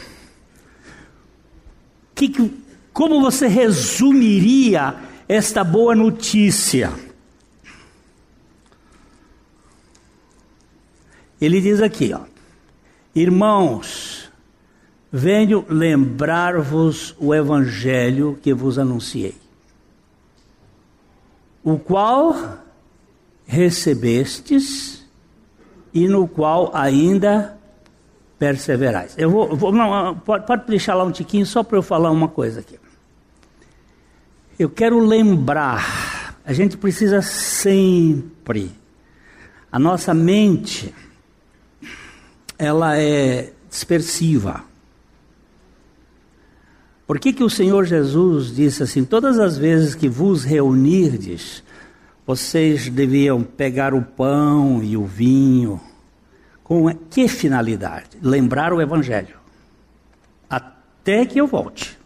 [2.16, 4.96] Que que, como você resumiria
[5.28, 7.09] esta boa notícia?
[11.41, 12.21] Ele diz aqui, ó,
[13.15, 14.30] irmãos,
[15.12, 19.36] venho lembrar-vos o evangelho que vos anunciei,
[21.63, 22.60] o qual
[23.45, 25.06] recebestes
[25.93, 27.58] e no qual ainda
[28.38, 29.15] perseverais.
[29.17, 32.28] Eu vou, vou não, pode, pode deixar lá um tiquinho só para eu falar uma
[32.28, 32.80] coisa aqui.
[34.58, 38.71] Eu quero lembrar, a gente precisa sempre,
[39.71, 40.94] a nossa mente
[42.60, 44.64] ela é dispersiva.
[47.08, 51.64] Por que, que o Senhor Jesus disse assim: todas as vezes que vos reunirdes,
[52.28, 55.80] vocês deviam pegar o pão e o vinho?
[56.64, 58.10] Com que finalidade?
[58.22, 59.38] Lembrar o Evangelho.
[60.48, 61.98] Até que eu volte.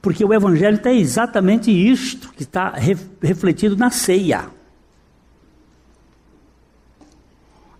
[0.00, 2.74] Porque o Evangelho tem exatamente isto que está
[3.20, 4.48] refletido na ceia.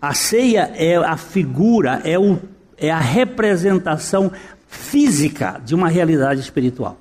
[0.05, 2.37] A ceia é a figura, é, o,
[2.77, 4.31] é a representação
[4.67, 6.95] física de uma realidade espiritual.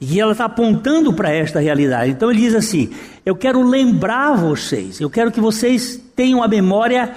[0.00, 2.10] E ela está apontando para esta realidade.
[2.10, 2.90] Então ele diz assim:
[3.24, 7.14] Eu quero lembrar vocês, eu quero que vocês tenham a memória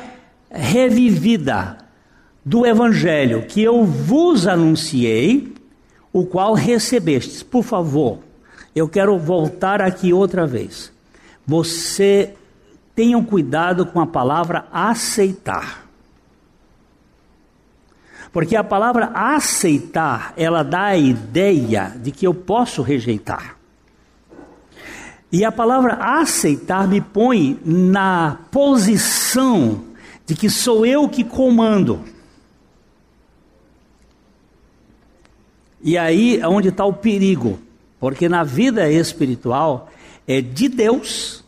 [0.51, 1.77] revivida
[2.45, 5.55] do Evangelho que eu vos anunciei,
[6.11, 7.41] o qual recebestes.
[7.41, 8.19] Por favor,
[8.75, 10.93] eu quero voltar aqui outra vez.
[11.47, 12.35] Você
[12.95, 15.87] tenham cuidado com a palavra aceitar.
[18.31, 23.57] Porque a palavra aceitar, ela dá a ideia de que eu posso rejeitar.
[25.31, 29.83] E a palavra aceitar me põe na posição
[30.25, 32.03] de que sou eu que comando.
[35.81, 37.59] E aí é onde está o perigo,
[37.99, 39.89] porque na vida espiritual
[40.27, 41.42] é de Deus,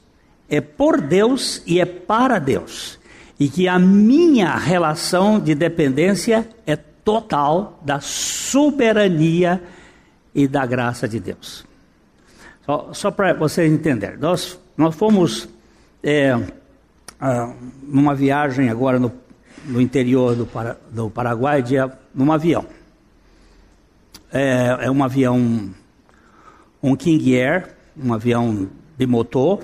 [0.56, 3.00] é por Deus e é para Deus
[3.40, 9.62] e que a minha relação de dependência é total da soberania
[10.34, 11.66] e da graça de Deus.
[12.66, 15.48] Só, só para vocês entenderem, nós, nós fomos
[16.02, 16.40] é,
[17.20, 17.54] ah,
[17.84, 19.12] numa viagem agora no,
[19.66, 20.48] no interior do,
[20.92, 21.76] do Paraguai, de,
[22.14, 22.66] num avião.
[24.32, 25.70] É, é um avião,
[26.82, 29.62] um King Air, um avião de motor,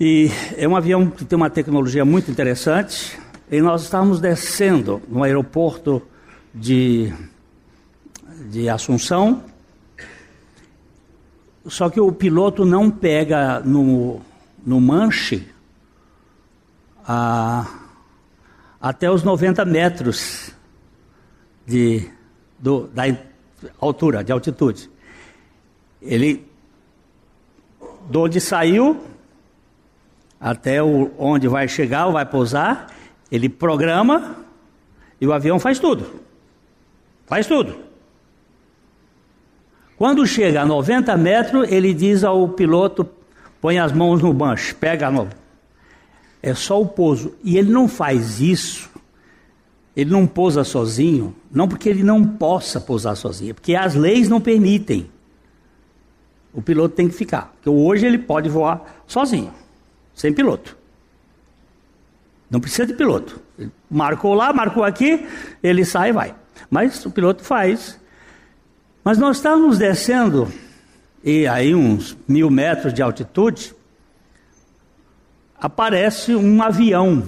[0.00, 3.18] e é um avião que tem uma tecnologia muito interessante.
[3.50, 6.02] E nós estávamos descendo no aeroporto
[6.54, 7.12] de,
[8.50, 9.44] de Assunção.
[11.66, 14.20] Só que o piloto não pega no,
[14.64, 15.46] no manche
[17.06, 17.66] a,
[18.80, 20.52] até os 90 metros
[21.66, 22.10] de,
[22.58, 23.04] do, da
[23.78, 24.90] altura, de altitude.
[26.00, 26.44] Ele,
[28.10, 29.11] de onde saiu,
[30.42, 32.88] até o, onde vai chegar ou vai pousar,
[33.30, 34.34] ele programa
[35.20, 36.20] e o avião faz tudo.
[37.26, 37.76] Faz tudo.
[39.96, 43.08] Quando chega a 90 metros, ele diz ao piloto:
[43.60, 45.28] põe as mãos no bancho, pega a mão.
[46.42, 47.36] É só o pouso.
[47.44, 48.90] E ele não faz isso,
[49.94, 54.40] ele não pousa sozinho, não porque ele não possa pousar sozinho, porque as leis não
[54.40, 55.08] permitem.
[56.52, 57.52] O piloto tem que ficar.
[57.54, 59.61] Porque hoje ele pode voar sozinho
[60.14, 60.76] sem piloto.
[62.50, 63.40] Não precisa de piloto.
[63.90, 65.26] Marcou lá, marcou aqui,
[65.62, 66.34] ele sai e vai.
[66.70, 67.98] Mas o piloto faz.
[69.02, 70.52] Mas nós estávamos descendo,
[71.24, 73.74] e aí uns mil metros de altitude,
[75.58, 77.26] aparece um avião.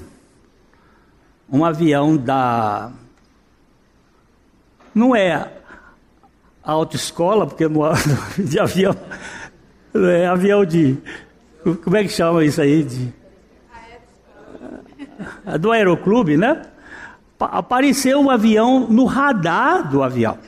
[1.50, 2.92] Um avião da.
[4.94, 5.50] Não é
[6.62, 7.64] autoescola, porque
[8.38, 8.96] de avião.
[9.94, 10.98] É avião de,
[11.82, 12.82] como é que chama isso aí?
[12.82, 13.12] De...
[15.58, 16.62] Do aeroclube, né?
[17.40, 20.38] Apareceu um avião no radar do avião.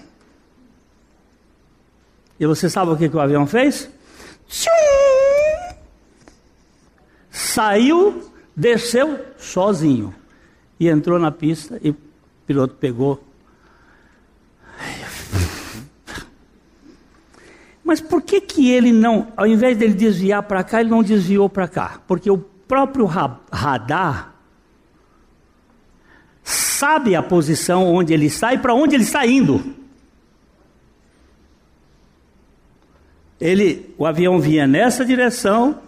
[2.39, 3.91] E você sabe o que, que o avião fez?
[7.31, 10.15] Saiu, desceu sozinho.
[10.79, 11.97] E entrou na pista e o
[12.47, 13.26] piloto pegou
[17.87, 21.49] Mas por que que ele não, ao invés dele desviar para cá, ele não desviou
[21.49, 22.01] para cá?
[22.05, 24.35] Porque o próprio radar
[26.43, 29.63] sabe a posição onde ele está e para onde ele está indo.
[33.41, 35.81] Ele, o avião vinha nessa direção,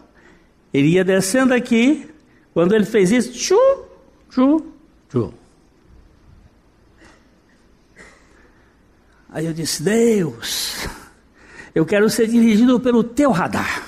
[0.72, 2.08] ele ia descendo aqui.
[2.54, 3.58] Quando ele fez isso, tchu,
[4.30, 4.72] tchu,
[5.08, 5.34] tchu.
[9.30, 10.88] Aí eu disse: Deus,
[11.78, 13.86] eu quero ser dirigido pelo teu radar,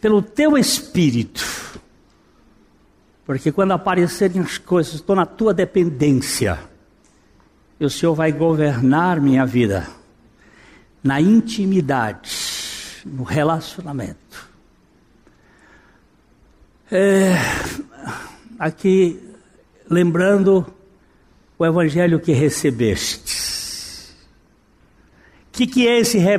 [0.00, 1.44] pelo teu espírito.
[3.24, 6.58] Porque quando aparecerem as coisas, estou na tua dependência.
[7.78, 9.86] E o Senhor vai governar minha vida
[11.04, 12.36] na intimidade,
[13.06, 14.50] no relacionamento.
[16.90, 17.34] É,
[18.58, 19.22] aqui,
[19.88, 20.66] lembrando
[21.56, 23.23] o evangelho que recebeste
[25.54, 26.38] que, que é esse re...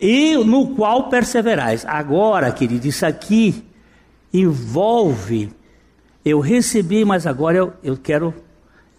[0.00, 1.84] e no qual perseverais?
[1.86, 3.64] Agora, querido, isso aqui
[4.32, 5.52] envolve
[6.24, 8.34] eu recebi, mas agora eu, eu quero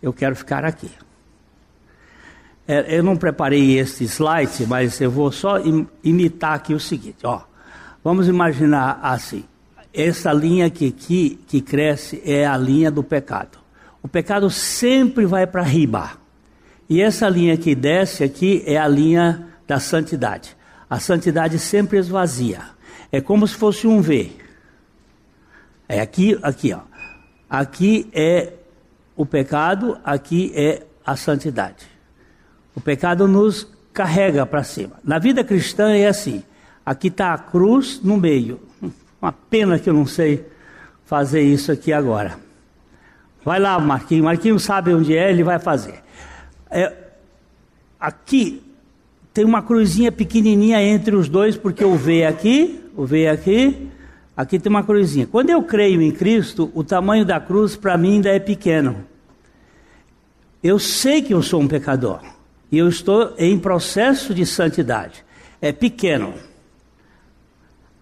[0.02, 0.92] eu quero ficar aqui.
[2.68, 5.56] É, eu não preparei este slide, mas eu vou só
[6.04, 7.42] imitar aqui o seguinte, ó.
[8.04, 9.44] Vamos imaginar assim.
[9.92, 13.58] Essa linha aqui, que, que cresce é a linha do pecado.
[14.04, 16.12] O pecado sempre vai para riba.
[16.90, 20.56] E essa linha que desce aqui é a linha da santidade.
[20.90, 22.62] A santidade sempre esvazia.
[23.12, 24.32] É como se fosse um V.
[25.88, 26.82] É aqui, aqui, ó.
[27.50, 28.54] Aqui é
[29.16, 31.86] o pecado, aqui é a santidade.
[32.76, 34.94] O pecado nos carrega para cima.
[35.04, 36.44] Na vida cristã é assim.
[36.86, 38.60] Aqui está a cruz no meio.
[39.22, 40.46] Uma pena que eu não sei
[41.06, 42.38] fazer isso aqui agora.
[43.44, 44.26] Vai lá, Marquinhos.
[44.26, 46.05] Marquinhos sabe onde é, ele vai fazer.
[46.70, 46.94] É,
[48.00, 48.62] aqui
[49.34, 53.90] tem uma cruzinha pequenininha entre os dois, porque o V aqui, o V aqui,
[54.36, 55.28] aqui tem uma cruzinha.
[55.28, 59.04] Quando eu creio em Cristo, o tamanho da cruz para mim ainda é pequeno.
[60.64, 62.22] Eu sei que eu sou um pecador
[62.72, 65.24] e eu estou em processo de santidade.
[65.62, 66.34] É pequeno.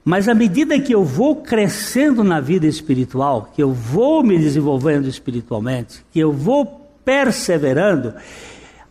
[0.05, 5.07] Mas à medida que eu vou crescendo na vida espiritual, que eu vou me desenvolvendo
[5.07, 8.13] espiritualmente, que eu vou perseverando,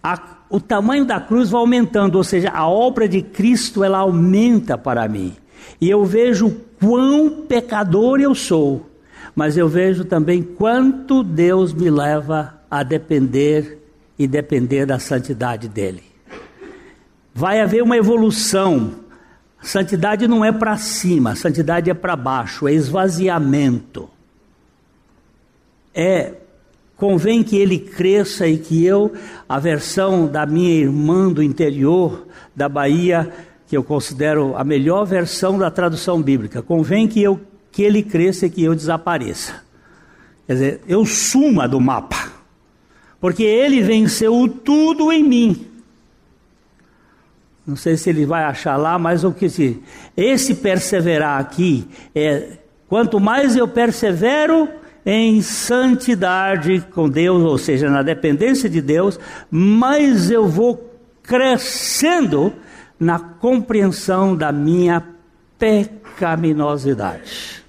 [0.03, 4.77] a, o tamanho da cruz vai aumentando, ou seja, a obra de Cristo ela aumenta
[4.77, 5.35] para mim.
[5.81, 8.91] E eu vejo quão pecador eu sou,
[9.35, 13.79] mas eu vejo também quanto Deus me leva a depender
[14.19, 16.03] e depender da santidade dele.
[17.35, 18.93] Vai haver uma evolução.
[19.63, 24.11] Santidade não é para cima, santidade é para baixo, é esvaziamento.
[25.95, 26.35] É
[27.03, 29.13] convém que ele cresça e que eu,
[29.49, 33.29] a versão da minha irmã do interior da Bahia,
[33.67, 37.41] que eu considero a melhor versão da tradução bíblica, convém que eu
[37.73, 39.65] que ele cresça e que eu desapareça.
[40.47, 42.31] Quer dizer, eu suma do mapa
[43.21, 45.67] porque ele venceu tudo em mim.
[47.67, 49.83] Não sei se ele vai achar lá, mas o que se
[50.17, 51.85] esse perseverar aqui
[52.15, 54.69] é quanto mais eu persevero
[55.05, 59.19] em santidade com Deus, ou seja, na dependência de Deus,
[59.51, 60.91] mais eu vou
[61.23, 62.53] crescendo
[62.99, 65.03] na compreensão da minha
[65.59, 67.63] pecaminosidade.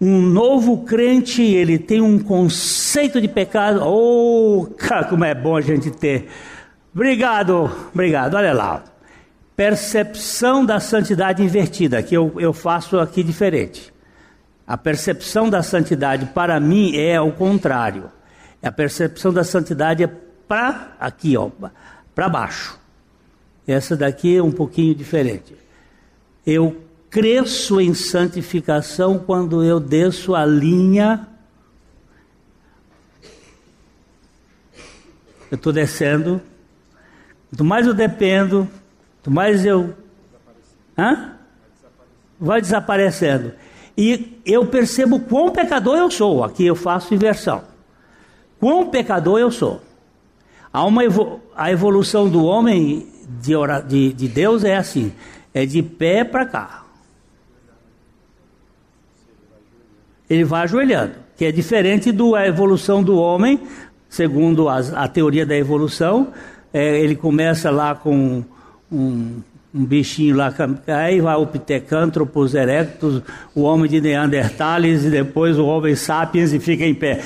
[0.00, 3.80] Um novo crente, ele tem um conceito de pecado.
[3.84, 6.28] Oh, cara, como é bom a gente ter.
[6.92, 8.34] Obrigado, obrigado.
[8.34, 8.93] Olha lá.
[9.56, 13.92] Percepção da santidade invertida, que eu, eu faço aqui diferente.
[14.66, 18.10] A percepção da santidade para mim é o contrário.
[18.62, 20.06] A percepção da santidade é
[20.48, 21.50] para aqui, ó,
[22.14, 22.78] para baixo.
[23.66, 25.54] Essa daqui é um pouquinho diferente.
[26.46, 31.28] Eu cresço em santificação quando eu desço a linha.
[35.50, 36.40] Eu estou descendo.
[37.50, 38.68] Quanto mais eu dependo,
[39.30, 39.94] mais eu.
[40.96, 41.32] Hã?
[42.38, 43.52] Vai desaparecendo.
[43.96, 46.42] E eu percebo quão pecador eu sou.
[46.44, 47.62] Aqui eu faço inversão.
[48.58, 49.80] Quão pecador eu sou.
[50.72, 51.40] Há uma evo...
[51.56, 53.06] a evolução do homem
[53.40, 53.54] de,
[53.86, 55.12] de, de Deus é assim:
[55.52, 56.84] é de pé para cá.
[60.28, 63.60] ele vai ajoelhando, que é diferente da evolução do homem,
[64.08, 66.28] segundo a, a teoria da evolução.
[66.72, 68.44] É, ele começa lá com
[68.90, 69.40] um,
[69.74, 70.52] um bichinho lá,
[70.86, 73.22] aí vai o Pitecantropus erectus,
[73.54, 77.20] o homem de Neandertales, e depois o homem sapiens e fica em pé.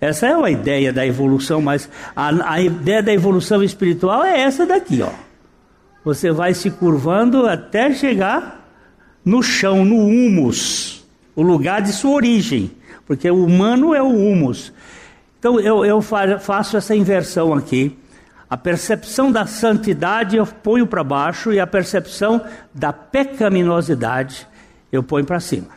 [0.00, 4.66] Essa é uma ideia da evolução, mas a, a ideia da evolução espiritual é essa
[4.66, 5.10] daqui, ó.
[6.04, 8.68] Você vai se curvando até chegar
[9.24, 11.04] no chão, no humus
[11.36, 12.70] o lugar de sua origem,
[13.06, 14.72] porque o humano é o humus.
[15.38, 17.96] Então eu, eu faço essa inversão aqui.
[18.48, 22.40] A percepção da santidade eu ponho para baixo e a percepção
[22.72, 24.46] da pecaminosidade
[24.92, 25.68] eu ponho para cima.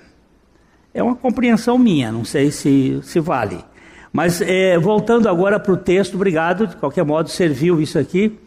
[0.94, 3.64] É uma compreensão minha, não sei se, se vale.
[4.12, 8.38] Mas é, voltando agora para o texto, obrigado, de qualquer modo serviu isso aqui.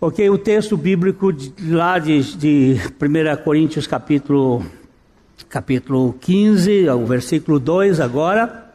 [0.00, 4.64] Ok, o texto bíblico de, lá de, de 1 Coríntios capítulo
[5.48, 8.66] capítulo 15, o versículo 2 agora.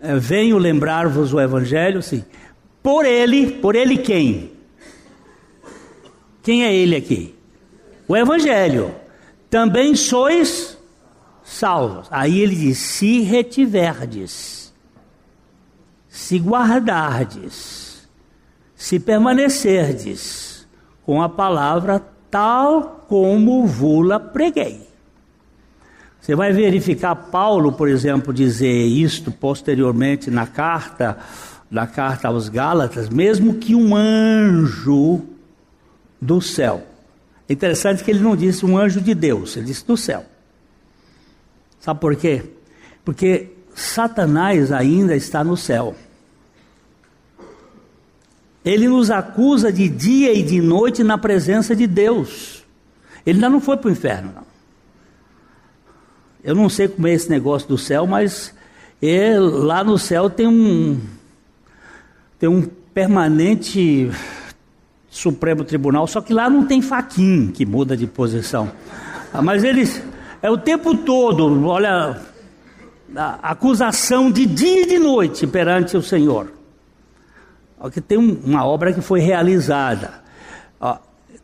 [0.00, 2.24] É, venho lembrar-vos o Evangelho, sim.
[2.82, 4.50] Por ele, por ele quem?
[6.42, 7.34] Quem é ele aqui?
[8.08, 8.94] O Evangelho.
[9.48, 10.78] Também sois
[11.44, 12.08] salvos.
[12.10, 14.72] Aí ele diz: se retiverdes,
[16.08, 18.08] se guardardes,
[18.74, 20.66] se permanecerdes
[21.04, 24.88] com a palavra tal como vula preguei.
[26.20, 31.18] Você vai verificar Paulo, por exemplo, dizer isto posteriormente na carta,
[31.72, 35.22] na carta aos Gálatas, mesmo que um anjo
[36.20, 36.86] do céu.
[37.48, 40.26] É interessante que ele não disse um anjo de Deus, ele disse do céu.
[41.80, 42.42] Sabe por quê?
[43.02, 45.96] Porque Satanás ainda está no céu.
[48.62, 52.64] Ele nos acusa de dia e de noite na presença de Deus.
[53.24, 54.52] Ele ainda não foi para o inferno, não.
[56.44, 58.52] Eu não sei como é esse negócio do céu, mas
[59.00, 61.00] é, lá no céu tem um,
[62.42, 62.62] tem um
[62.92, 64.10] permanente
[65.08, 68.68] Supremo Tribunal, só que lá não tem faquin que muda de posição.
[69.44, 70.02] Mas eles
[70.42, 72.20] é o tempo todo, olha,
[73.40, 76.52] acusação de dia e de noite perante o Senhor.
[77.80, 80.14] Porque tem uma obra que foi realizada.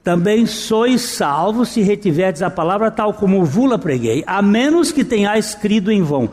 [0.02, 5.54] Também sois salvos se retiverdes a palavra tal como vula preguei, a menos que tenhais
[5.54, 6.28] crido em vão.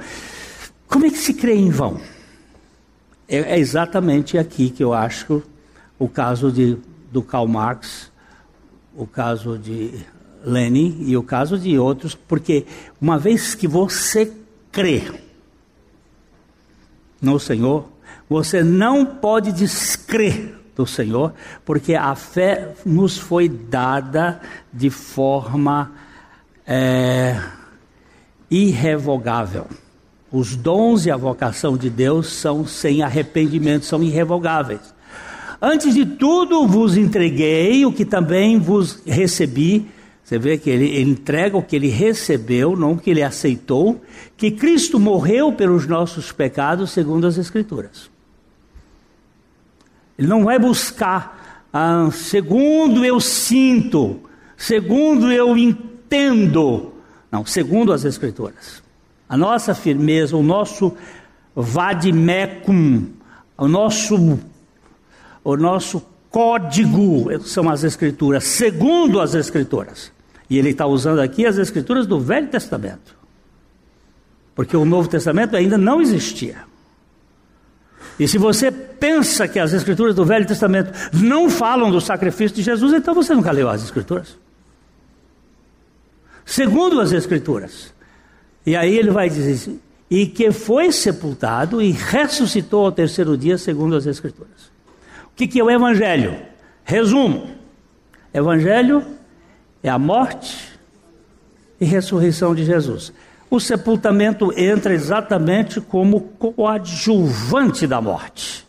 [0.88, 2.15] Como é que se crê em vão?
[3.28, 5.42] É, é exatamente aqui que eu acho
[5.98, 6.78] o caso de,
[7.12, 8.12] do Karl Marx,
[8.96, 9.92] o caso de
[10.44, 12.66] Lenin e o caso de outros, porque
[13.02, 14.32] uma vez que você
[14.72, 15.04] crê
[17.22, 17.90] no Senhor,
[18.30, 25.92] você não pode descrer do Senhor, porque a fé nos foi dada de forma
[26.68, 27.42] é,
[28.52, 29.68] irrevogável.
[30.36, 34.82] Os dons e a vocação de Deus são sem arrependimento, são irrevogáveis.
[35.62, 39.88] Antes de tudo vos entreguei o que também vos recebi.
[40.22, 44.02] Você vê que ele, ele entrega o que ele recebeu, não o que ele aceitou,
[44.36, 48.12] que Cristo morreu pelos nossos pecados, segundo as Escrituras.
[50.20, 54.20] Ele não vai buscar, ah, segundo eu sinto,
[54.58, 56.92] segundo eu entendo.
[57.32, 58.84] Não, segundo as Escrituras.
[59.36, 60.96] A nossa firmeza, o nosso
[61.54, 63.08] vadimecum,
[63.58, 64.40] o nosso,
[65.44, 70.10] o nosso código são as Escrituras, segundo as Escrituras.
[70.50, 73.14] E ele está usando aqui as Escrituras do Velho Testamento.
[74.56, 76.60] Porque o Novo Testamento ainda não existia.
[78.18, 82.64] E se você pensa que as Escrituras do Velho Testamento não falam do sacrifício de
[82.64, 84.38] Jesus, então você nunca leu as Escrituras.
[86.46, 87.94] Segundo as Escrituras,
[88.66, 93.58] e aí ele vai dizer assim, e que foi sepultado e ressuscitou ao terceiro dia,
[93.58, 94.72] segundo as Escrituras.
[95.26, 96.38] O que, que é o Evangelho?
[96.84, 97.50] Resumo:
[98.34, 99.06] Evangelho
[99.84, 100.80] é a morte
[101.80, 103.12] e ressurreição de Jesus.
[103.50, 108.66] O sepultamento entra exatamente como coadjuvante da morte.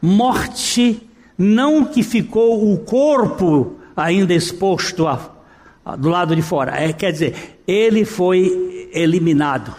[0.00, 1.08] Morte
[1.38, 5.30] não que ficou o corpo ainda exposto a,
[5.98, 9.74] do lado de fora, é, quer dizer, ele foi eliminado,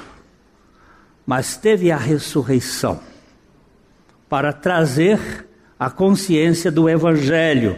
[1.25, 2.99] mas teve a ressurreição
[4.27, 5.47] para trazer
[5.79, 7.75] a consciência do Evangelho.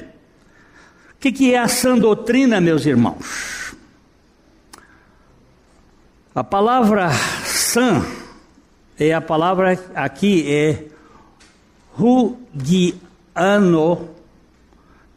[1.13, 3.76] O que, que é a sã doutrina, meus irmãos?
[6.34, 7.09] A palavra
[7.45, 8.05] sã
[8.99, 10.86] é a palavra aqui é
[11.93, 12.99] rugiano,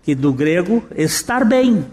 [0.02, 1.84] que do grego estar bem,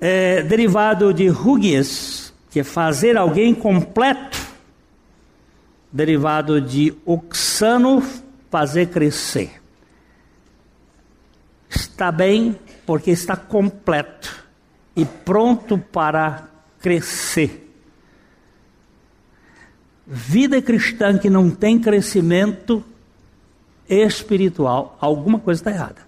[0.00, 4.38] é derivado de rugies, que é fazer alguém completo,
[5.92, 8.02] derivado de oxano,
[8.50, 9.60] fazer crescer.
[11.68, 14.46] Está bem porque está completo
[14.96, 16.48] e pronto para
[16.80, 17.66] crescer.
[20.06, 22.82] Vida cristã que não tem crescimento
[23.88, 26.07] espiritual, alguma coisa está errada.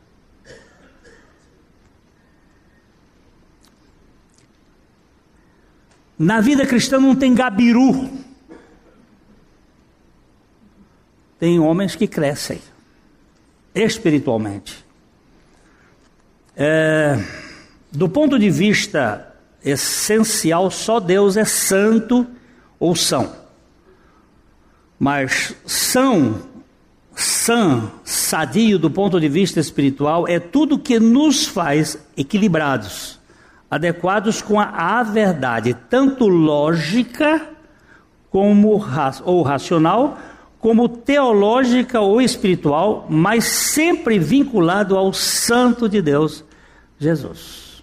[6.22, 8.10] Na vida cristã não tem gabiru.
[11.38, 12.60] Tem homens que crescem
[13.74, 14.84] espiritualmente.
[16.54, 17.18] É,
[17.90, 22.26] do ponto de vista essencial, só Deus é santo
[22.78, 23.34] ou são.
[24.98, 26.42] Mas são,
[27.14, 33.19] sã, sadio do ponto de vista espiritual, é tudo que nos faz equilibrados
[33.70, 34.64] adequados com a,
[34.98, 37.48] a verdade, tanto lógica
[38.28, 38.82] como
[39.24, 40.18] ou racional,
[40.58, 46.44] como teológica ou espiritual, mas sempre vinculado ao Santo de Deus,
[46.98, 47.82] Jesus.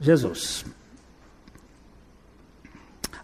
[0.00, 0.64] Jesus.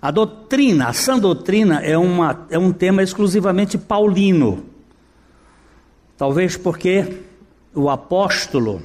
[0.01, 4.67] A doutrina, a sã doutrina é, uma, é um tema exclusivamente paulino.
[6.17, 7.23] Talvez porque
[7.75, 8.83] o apóstolo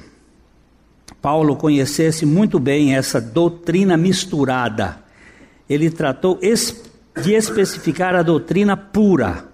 [1.20, 5.02] Paulo conhecesse muito bem essa doutrina misturada.
[5.68, 9.46] Ele tratou de especificar a doutrina pura,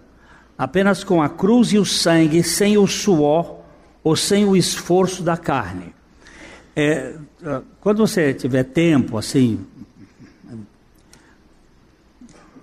[0.57, 3.61] apenas com a cruz e o sangue, sem o suor
[4.03, 5.95] ou sem o esforço da carne.
[6.75, 7.15] É,
[7.81, 9.59] quando você tiver tempo, assim,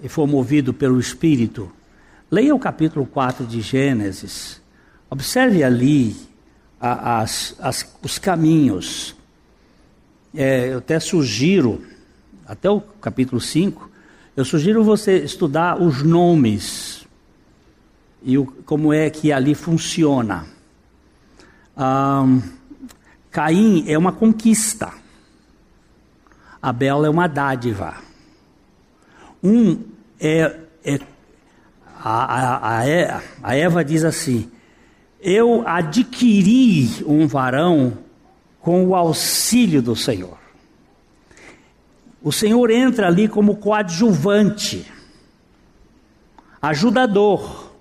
[0.02, 1.72] e for movido pelo Espírito,
[2.32, 4.62] leia o capítulo 4 de Gênesis.
[5.10, 6.16] Observe ali
[6.84, 9.16] as, as, os caminhos.
[10.36, 11.82] É, eu até sugiro,
[12.46, 13.92] até o capítulo 5,
[14.36, 17.06] Eu sugiro você estudar os nomes
[18.24, 20.48] e o, como é que ali funciona.
[21.78, 22.42] Um,
[23.30, 24.92] Caim é uma conquista,
[26.62, 27.96] Abel é uma dádiva.
[29.44, 29.84] Um
[30.20, 31.00] é, é
[31.96, 34.52] a, a, a Eva diz assim:
[35.24, 37.98] Eu adquiri um varão
[38.60, 40.38] com o auxílio do Senhor.
[42.22, 44.86] O Senhor entra ali como coadjuvante,
[46.62, 47.72] ajudador.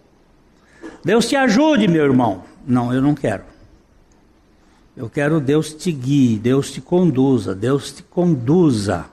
[1.04, 2.44] Deus te ajude, meu irmão.
[2.64, 3.42] Não, eu não quero.
[4.96, 9.06] Eu quero Deus te guie, Deus te conduza, Deus te conduza.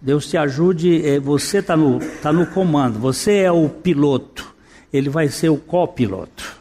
[0.00, 4.54] Deus te ajude, é, você está no, tá no comando, você é o piloto,
[4.92, 6.55] ele vai ser o copiloto.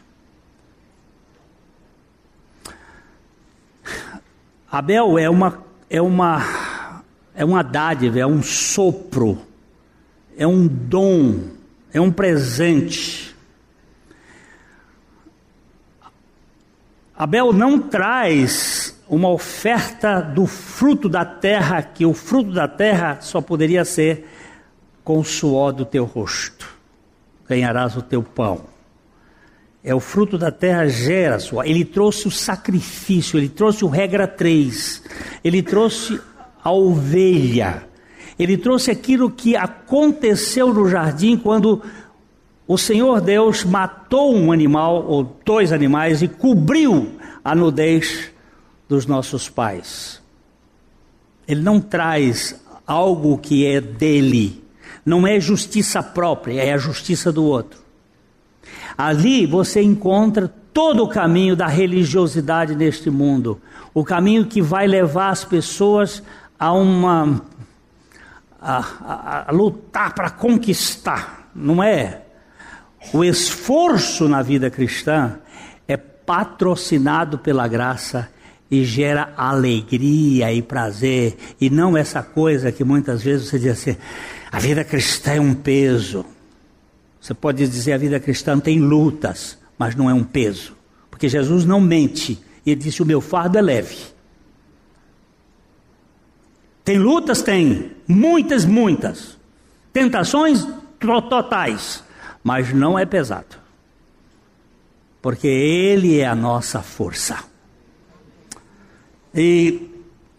[4.76, 7.02] Abel é uma, é uma
[7.34, 9.42] é uma dádiva, é um sopro,
[10.38, 11.40] é um dom,
[11.94, 13.34] é um presente.
[17.18, 23.40] Abel não traz uma oferta do fruto da terra, que o fruto da terra só
[23.40, 24.30] poderia ser
[25.06, 26.68] com o suor do teu rosto.
[27.48, 28.75] Ganharás o teu pão.
[29.88, 31.64] É o fruto da terra gera suor.
[31.64, 35.04] Ele trouxe o sacrifício, ele trouxe o regra 3.
[35.44, 36.20] Ele trouxe
[36.64, 37.88] a ovelha.
[38.40, 41.84] Ele trouxe aquilo que aconteceu no jardim quando
[42.68, 48.32] o Senhor Deus matou um animal ou dois animais e cobriu a nudez
[48.90, 50.20] dos nossos pais.
[51.48, 54.64] Ele não traz algo que é dele,
[55.06, 57.85] não é justiça própria, é a justiça do outro.
[58.98, 63.62] Ali você encontra todo o caminho da religiosidade neste mundo,
[63.94, 66.22] o caminho que vai levar as pessoas
[66.60, 67.42] a uma
[68.62, 72.24] a, a, a lutar para conquistar, não é?
[73.14, 75.38] O esforço na vida cristã
[75.88, 78.30] é patrocinado pela graça
[78.70, 83.96] e gera alegria e prazer, e não essa coisa que muitas vezes você diz assim:
[84.52, 86.26] a vida cristã é um peso.
[87.26, 90.78] Você pode dizer a vida cristã tem lutas, mas não é um peso,
[91.10, 92.40] porque Jesus não mente.
[92.64, 93.98] Ele disse: o meu fardo é leve.
[96.84, 97.42] Tem lutas?
[97.42, 97.94] Tem.
[98.08, 99.40] Muitas, muitas.
[99.92, 100.68] Tentações
[101.00, 102.04] totais.
[102.44, 103.58] Mas não é pesado.
[105.20, 107.40] Porque Ele é a nossa força.
[109.34, 109.90] E,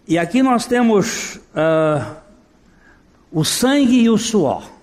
[0.06, 2.16] e aqui nós temos uh,
[3.32, 4.75] o sangue e o suor.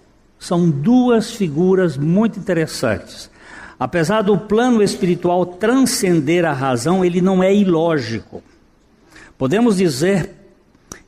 [0.43, 3.31] São duas figuras muito interessantes.
[3.79, 8.43] Apesar do plano espiritual transcender a razão, ele não é ilógico.
[9.37, 10.31] Podemos dizer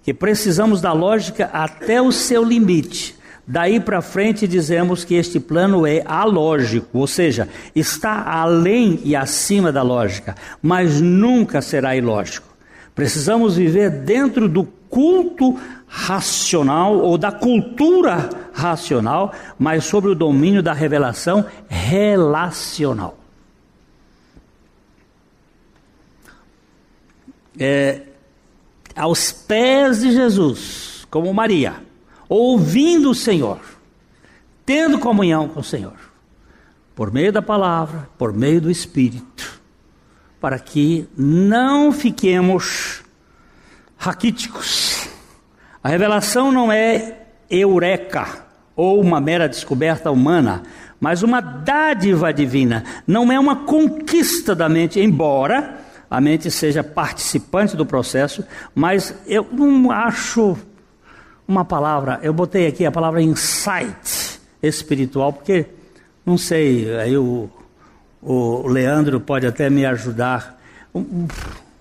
[0.04, 3.14] que precisamos da lógica até o seu limite.
[3.46, 9.70] Daí para frente dizemos que este plano é alógico, ou seja, está além e acima
[9.70, 12.56] da lógica, mas nunca será ilógico.
[12.96, 20.74] Precisamos viver dentro do culto racional ou da cultura racional, mas sobre o domínio da
[20.74, 23.18] revelação relacional.
[27.58, 28.02] É,
[28.96, 31.76] aos pés de Jesus, como Maria,
[32.28, 33.60] ouvindo o Senhor,
[34.66, 35.98] tendo comunhão com o Senhor,
[36.96, 39.62] por meio da palavra, por meio do Espírito,
[40.40, 43.04] para que não fiquemos
[43.98, 44.95] raquíticos.
[45.86, 47.16] A revelação não é
[47.48, 50.64] eureka ou uma mera descoberta humana,
[51.00, 55.78] mas uma dádiva divina, não é uma conquista da mente, embora
[56.10, 60.58] a mente seja participante do processo, mas eu não acho
[61.48, 65.68] uma palavra, eu botei aqui a palavra insight espiritual, porque
[66.26, 67.48] não sei, aí o,
[68.24, 70.60] o Leandro pode até me ajudar.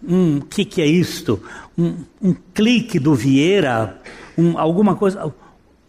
[0.06, 1.42] Um, que que é isto?
[1.76, 4.00] Um, um clique do Vieira,
[4.36, 5.32] um, alguma coisa,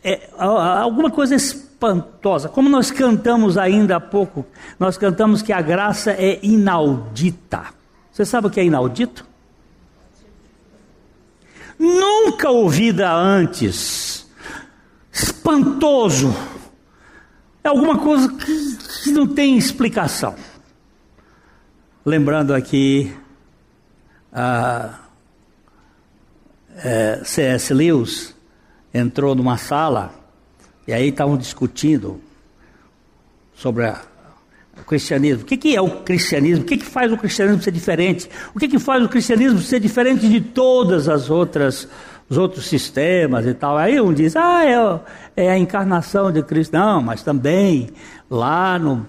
[0.03, 2.47] é, alguma coisa espantosa.
[2.47, 4.45] Como nós cantamos ainda há pouco,
[4.79, 7.63] nós cantamos que a graça é inaudita.
[8.11, 9.25] Você sabe o que é inaudito?
[11.77, 14.25] Nunca ouvida antes.
[15.11, 16.33] Espantoso.
[17.63, 20.35] É alguma coisa que, que não tem explicação.
[22.05, 23.11] Lembrando aqui
[24.35, 24.99] a
[26.83, 27.73] é, C.S.
[27.73, 28.35] Lewis
[28.93, 30.13] entrou numa sala
[30.85, 32.19] e aí estavam discutindo
[33.53, 34.01] sobre a
[34.77, 35.43] o cristianismo.
[35.43, 36.63] O que, que é o cristianismo?
[36.63, 38.29] O que, que faz o cristianismo ser diferente?
[38.53, 41.87] O que, que faz o cristianismo ser diferente de todas as outras
[42.27, 43.77] os outros sistemas e tal.
[43.77, 46.73] Aí um diz, ah, é, é a encarnação de Cristo.
[46.73, 47.89] Não, mas também
[48.27, 49.05] lá no,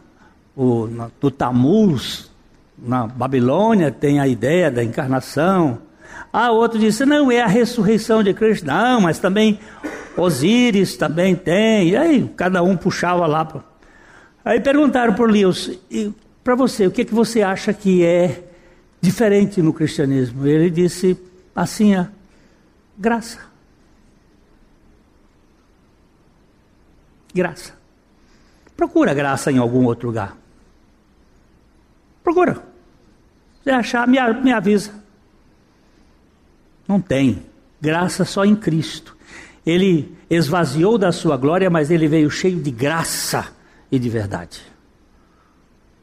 [0.55, 1.31] o, no, no
[2.79, 5.79] na Babilônia, tem a ideia da encarnação.
[6.33, 8.67] Ah, outro disse, não, é a ressurreição de Cristo.
[8.67, 9.59] Não, mas também
[10.17, 11.91] Osíris também tem.
[11.91, 13.65] E aí cada um puxava lá.
[14.45, 15.79] Aí perguntaram o Lewis,
[16.45, 18.45] para você, o que, que você acha que é
[19.01, 20.47] diferente no cristianismo?
[20.47, 21.19] Ele disse
[21.55, 22.09] assim, a
[22.97, 23.41] graça.
[27.35, 27.73] Graça.
[28.77, 30.37] Procura graça em algum outro lugar.
[32.27, 32.61] Procura.
[33.63, 34.91] Se achar, me, me avisa.
[36.89, 37.45] Não tem.
[37.81, 39.17] Graça só em Cristo.
[39.65, 43.47] Ele esvaziou da sua glória, mas ele veio cheio de graça
[43.93, 44.61] e de verdade.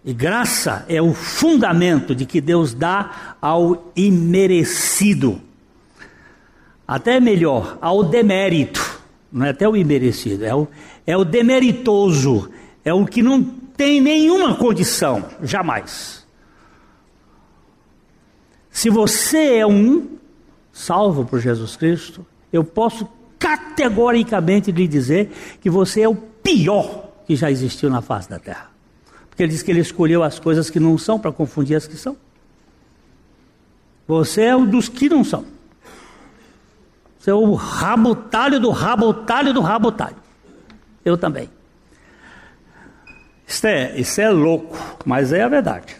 [0.06, 5.42] E graça é o fundamento de que Deus dá ao imerecido.
[6.88, 9.02] Até melhor, ao demérito.
[9.30, 10.70] Não é até o imerecido, é o,
[11.06, 12.50] é o demeritoso.
[12.86, 16.26] É o que não tem nenhuma condição, jamais.
[18.72, 20.18] Se você é um
[20.72, 23.08] salvo por Jesus Cristo, eu posso
[23.38, 28.72] categoricamente lhe dizer que você é o pior que já existiu na face da terra.
[29.30, 31.98] Porque ele diz que ele escolheu as coisas que não são para confundir as que
[31.98, 32.16] são.
[34.08, 35.46] Você é um dos que não são.
[37.20, 40.18] Você é o rabotalho do rabotalho do rabotalho.
[41.06, 41.50] Eu também.
[43.54, 44.76] Isso é, isso é louco,
[45.06, 45.96] mas é a verdade.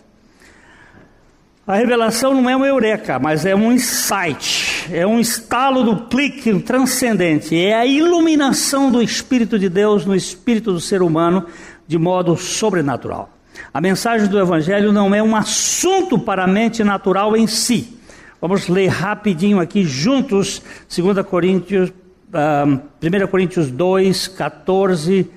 [1.68, 6.60] A revelação não é um eureka, mas é um insight, é um estalo do clique
[6.62, 11.46] transcendente, é a iluminação do Espírito de Deus no espírito do ser humano
[11.88, 13.30] de modo sobrenatural.
[13.72, 18.00] A mensagem do Evangelho não é um assunto para a mente natural em si.
[18.42, 25.30] Vamos ler rapidinho aqui juntos, 2 Coríntios, uh, 1 Coríntios 2, 14,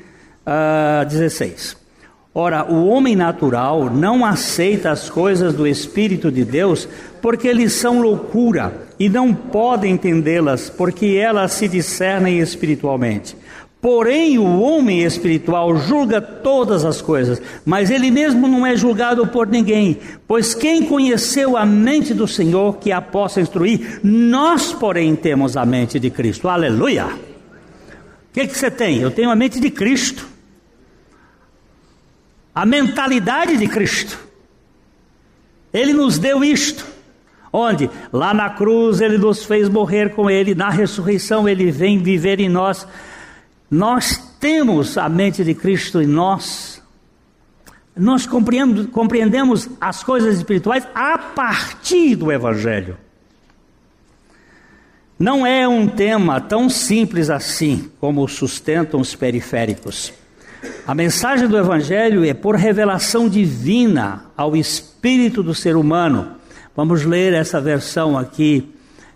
[0.47, 1.86] uh, 16.
[2.39, 6.87] Ora, o homem natural não aceita as coisas do Espírito de Deus
[7.22, 13.34] porque eles são loucura e não pode entendê-las porque elas se discernem espiritualmente.
[13.80, 19.47] Porém, o homem espiritual julga todas as coisas, mas ele mesmo não é julgado por
[19.47, 19.97] ninguém,
[20.28, 25.64] pois quem conheceu a mente do Senhor que a possa instruir, nós, porém, temos a
[25.64, 26.51] mente de Cristo.
[26.51, 27.07] Aleluia!
[27.07, 28.99] O que, que você tem?
[28.99, 30.36] Eu tenho a mente de Cristo
[32.57, 34.18] a mentalidade de Cristo.
[35.74, 36.86] Ele nos deu isto.
[37.52, 37.90] Onde?
[38.11, 42.48] Lá na cruz ele nos fez morrer com ele, na ressurreição ele vem viver em
[42.48, 42.88] nós.
[43.70, 46.82] Nós temos a mente de Cristo em nós.
[47.94, 52.96] Nós compreendemos, as coisas espirituais a partir do Evangelho.
[55.18, 60.12] Não é um tema tão simples assim como sustentam os periféricos.
[60.86, 66.28] A mensagem do Evangelho é por revelação divina ao espírito do ser humano.
[66.76, 68.72] Vamos ler essa versão aqui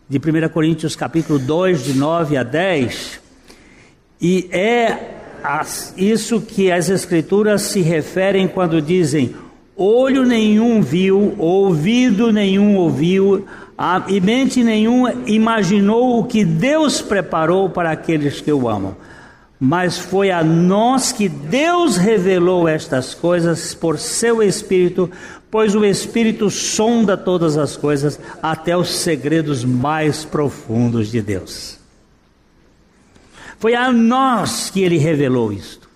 [0.08, 3.20] de 1 Coríntios capítulo 2, de 9 a 10.
[4.20, 5.14] E é
[5.96, 9.34] isso que as Escrituras se referem quando dizem:
[9.76, 13.46] olho nenhum viu, ouvido nenhum ouviu,
[14.08, 18.96] e mente nenhuma imaginou o que Deus preparou para aqueles que o amam
[19.60, 25.10] mas foi a nós que Deus revelou estas coisas por seu Espírito,
[25.50, 31.78] pois o Espírito sonda todas as coisas, até os segredos mais profundos de Deus.
[33.58, 35.90] Foi a nós que ele revelou isto.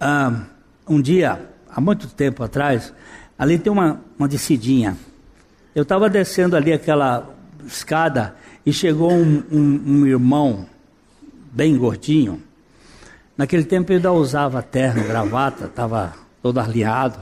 [0.00, 0.46] Ah,
[0.88, 2.92] um dia, há muito tempo atrás,
[3.38, 4.96] ali tem uma, uma descidinha.
[5.72, 8.34] Eu estava descendo ali aquela escada
[8.64, 10.66] e chegou um, um, um irmão
[11.52, 12.42] bem gordinho.
[13.36, 17.18] Naquele tempo ele ainda usava terno, gravata, estava todo arliado.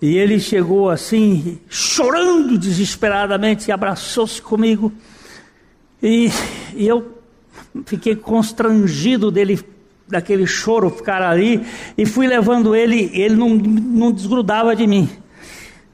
[0.00, 4.92] E ele chegou assim, chorando desesperadamente, e abraçou-se comigo.
[6.02, 6.30] E,
[6.74, 7.18] e, eu
[7.86, 9.58] fiquei constrangido dele,
[10.06, 11.64] daquele choro ficar ali,
[11.96, 15.08] e fui levando ele, ele não, não desgrudava de mim.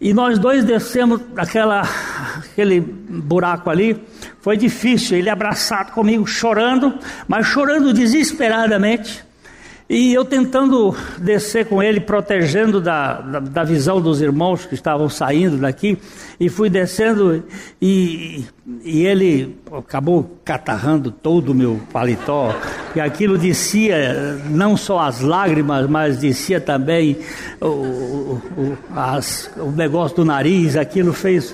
[0.01, 4.03] E nós dois descemos aquele buraco ali.
[4.41, 6.99] Foi difícil, ele abraçado comigo, chorando,
[7.29, 9.23] mas chorando desesperadamente.
[9.93, 15.09] E eu tentando descer com ele, protegendo da, da, da, visão dos irmãos que estavam
[15.09, 15.99] saindo daqui,
[16.39, 17.43] e fui descendo,
[17.83, 18.45] e,
[18.85, 22.55] e ele acabou catarrando todo o meu paletó,
[22.93, 27.19] que aquilo descia não só as lágrimas, mas descia também
[27.61, 31.53] o, o, as, o negócio do nariz, aquilo fez,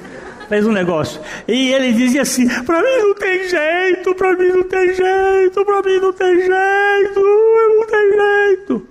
[0.49, 1.21] fez um negócio.
[1.47, 5.83] E ele dizia assim: para mim não tem jeito, para mim não tem jeito, para
[5.83, 8.89] mim não tem jeito, não tem jeito.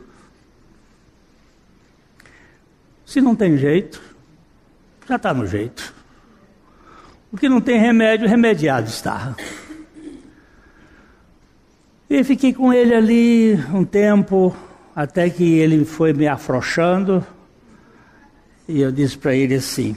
[3.06, 4.02] Se não tem jeito,
[5.08, 5.94] já está no jeito.
[7.32, 9.36] O que não tem remédio, remediado está.
[12.10, 14.56] E fiquei com ele ali um tempo,
[14.96, 17.26] até que ele foi me afrouxando.
[18.68, 19.96] E eu disse para ele assim: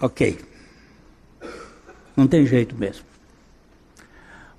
[0.00, 0.38] Ok,
[2.16, 3.04] não tem jeito mesmo.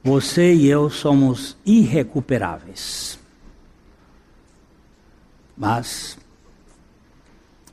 [0.03, 3.19] Você e eu somos irrecuperáveis.
[5.57, 6.17] Mas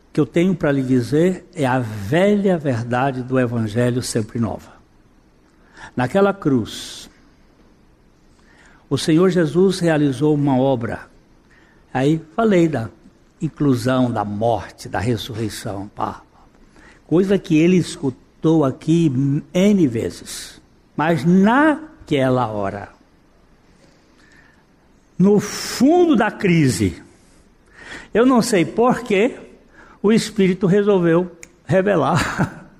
[0.08, 4.72] o que eu tenho para lhe dizer é a velha verdade do Evangelho sempre nova.
[5.94, 7.10] Naquela cruz,
[8.88, 11.08] o Senhor Jesus realizou uma obra.
[11.92, 12.88] Aí falei da
[13.40, 15.88] inclusão, da morte, da ressurreição.
[15.88, 16.22] Pá.
[17.06, 18.23] Coisa que ele escutou
[18.64, 19.10] aqui
[19.52, 20.60] N vezes.
[20.96, 22.90] Mas naquela hora,
[25.18, 27.02] no fundo da crise,
[28.12, 29.38] eu não sei porquê,
[30.02, 31.30] o Espírito resolveu
[31.64, 32.60] revelar.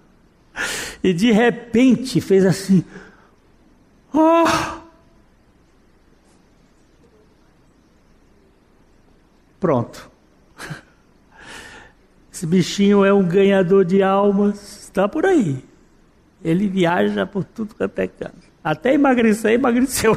[1.03, 2.83] E de repente fez assim:
[4.15, 4.81] Oh!
[9.61, 10.11] Pronto.
[12.33, 15.59] Esse bichinho é um ganhador de almas, está por aí.
[16.43, 18.55] Ele viaja por tudo quanto é canto.
[18.63, 20.17] Até emagrecer, emagreceu.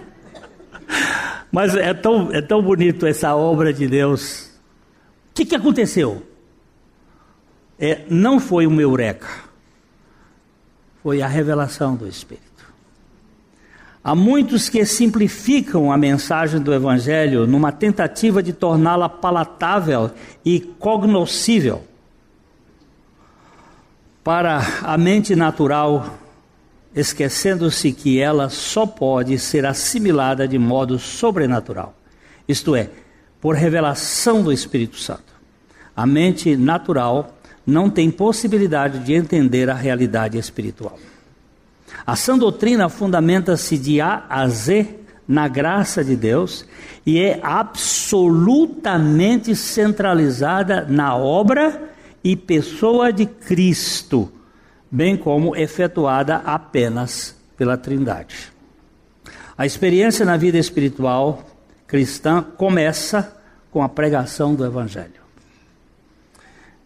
[1.52, 4.50] Mas é tão, é tão bonito essa obra de Deus.
[5.30, 6.22] O que, que aconteceu?
[7.78, 9.28] É, não foi uma eureka,
[11.02, 12.46] foi a revelação do Espírito.
[14.02, 20.10] Há muitos que simplificam a mensagem do Evangelho numa tentativa de torná-la palatável
[20.44, 21.84] e cognoscível
[24.26, 26.18] para a mente natural,
[26.96, 31.94] esquecendo-se que ela só pode ser assimilada de modo sobrenatural,
[32.48, 32.90] isto é,
[33.40, 35.32] por revelação do Espírito Santo.
[35.94, 40.98] A mente natural não tem possibilidade de entender a realidade espiritual.
[42.04, 44.88] A sã doutrina fundamenta-se de A a Z
[45.28, 46.66] na graça de Deus
[47.06, 51.94] e é absolutamente centralizada na obra
[52.26, 54.28] e pessoa de Cristo,
[54.90, 58.52] bem como efetuada apenas pela Trindade.
[59.56, 61.46] A experiência na vida espiritual
[61.86, 65.22] cristã começa com a pregação do Evangelho.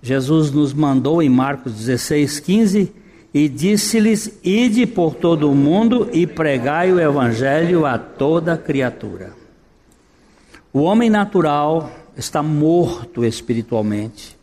[0.02, 2.92] Jesus nos mandou em Marcos 16, 15
[3.32, 9.32] e disse-lhes: Ide por todo o mundo e pregai o evangelho a toda criatura.
[10.70, 14.38] O homem natural está morto espiritualmente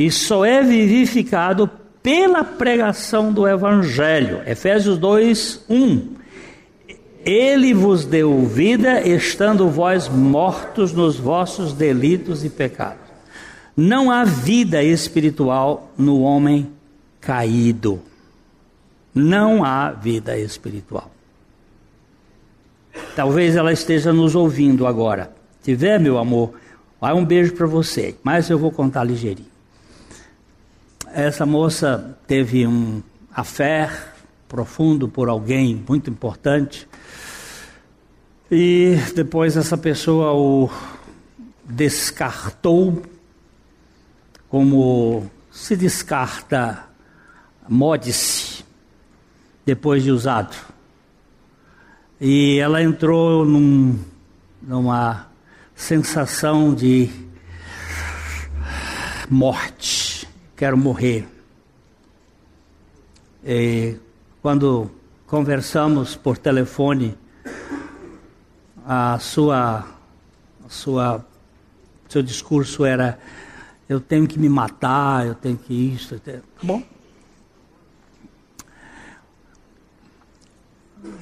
[0.00, 1.70] e só é vivificado
[2.02, 4.40] pela pregação do evangelho.
[4.46, 6.14] Efésios 2, 1.
[7.24, 13.10] Ele vos deu vida, estando vós mortos nos vossos delitos e pecados.
[13.76, 16.70] Não há vida espiritual no homem
[17.20, 18.00] caído
[19.14, 21.10] não há vida espiritual.
[23.14, 25.32] Talvez ela esteja nos ouvindo agora.
[25.62, 26.54] Tiver, meu amor,
[27.00, 29.49] vai um beijo para você, mas eu vou contar ligeirinho.
[31.12, 33.02] Essa moça teve um
[33.32, 33.90] afé
[34.48, 36.88] profundo por alguém muito importante.
[38.50, 40.70] E depois essa pessoa o
[41.64, 43.02] descartou
[44.48, 46.84] como se descarta
[47.68, 48.64] modice
[49.64, 50.56] depois de usado.
[52.20, 53.98] E ela entrou num,
[54.60, 55.28] numa
[55.76, 57.08] sensação de
[59.30, 60.09] morte,
[60.60, 61.26] quero morrer.
[63.42, 63.96] E
[64.42, 64.90] quando
[65.26, 67.16] conversamos por telefone,
[68.84, 69.86] a sua,
[70.62, 71.24] a sua,
[72.10, 73.18] seu discurso era:
[73.88, 76.20] eu tenho que me matar, eu tenho que isso.
[76.20, 76.82] Tá bom,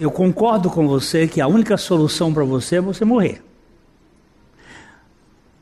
[0.01, 3.41] eu concordo com você que a única solução para você é você morrer.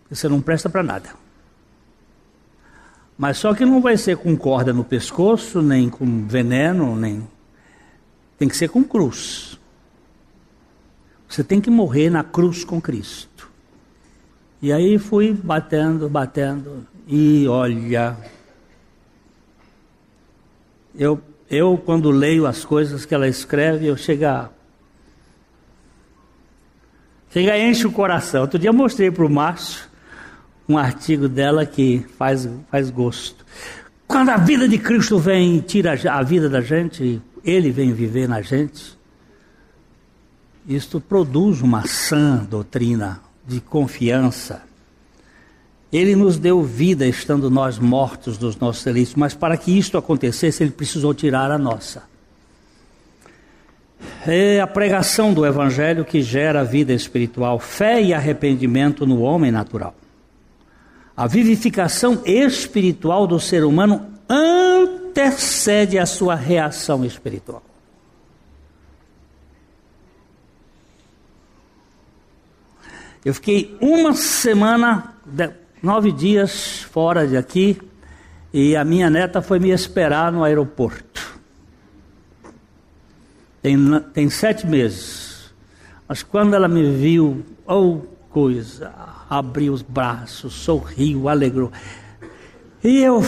[0.09, 1.26] Você não presta para nada.
[3.17, 7.27] Mas só que não vai ser com corda no pescoço, nem com veneno, nem.
[8.39, 9.59] Tem que ser com cruz.
[11.29, 13.51] Você tem que morrer na cruz com Cristo.
[14.61, 18.17] E aí fui batendo, batendo, e olha.
[20.95, 24.51] Eu eu, quando leio as coisas que ela escreve, eu chego a
[27.31, 28.43] Chega enche o coração.
[28.43, 29.85] Outro dia eu mostrei para o Márcio
[30.69, 33.45] um artigo dela que faz, faz gosto.
[34.07, 38.29] Quando a vida de Cristo vem e tira a vida da gente, Ele vem viver
[38.29, 38.97] na gente,
[40.67, 44.63] isto produz uma sã doutrina de confiança.
[45.93, 50.63] Ele nos deu vida estando nós mortos dos nossos delitos, mas para que isto acontecesse,
[50.63, 52.03] Ele precisou tirar a nossa.
[54.27, 59.95] É a pregação do Evangelho que gera vida espiritual, fé e arrependimento no homem natural.
[61.17, 67.63] A vivificação espiritual do ser humano antecede a sua reação espiritual.
[73.25, 75.15] Eu fiquei uma semana,
[75.83, 77.81] nove dias fora de aqui,
[78.53, 81.41] e a minha neta foi me esperar no aeroporto.
[83.63, 83.77] Tem,
[84.13, 85.53] tem sete meses.
[86.07, 88.03] Mas quando ela me viu, oh
[88.37, 88.93] coisa,
[89.31, 91.73] abriu os braços, sorriu, alegrou.
[92.85, 93.23] E eu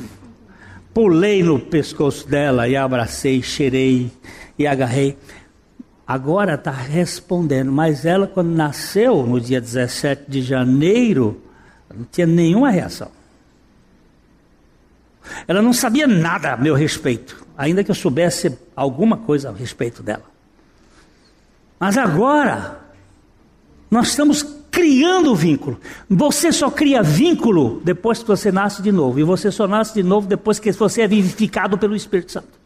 [0.94, 4.10] pulei no pescoço dela e abracei, cheirei
[4.58, 5.18] e agarrei.
[6.06, 11.38] Agora está respondendo, mas ela, quando nasceu no dia 17 de janeiro,
[11.94, 13.10] não tinha nenhuma reação.
[15.46, 20.02] Ela não sabia nada a meu respeito, ainda que eu soubesse alguma coisa a respeito
[20.02, 20.24] dela.
[21.78, 22.81] Mas agora,
[23.92, 25.78] nós estamos criando vínculo.
[26.08, 29.20] Você só cria vínculo depois que você nasce de novo.
[29.20, 32.58] E você só nasce de novo depois que você é vivificado pelo Espírito Santo.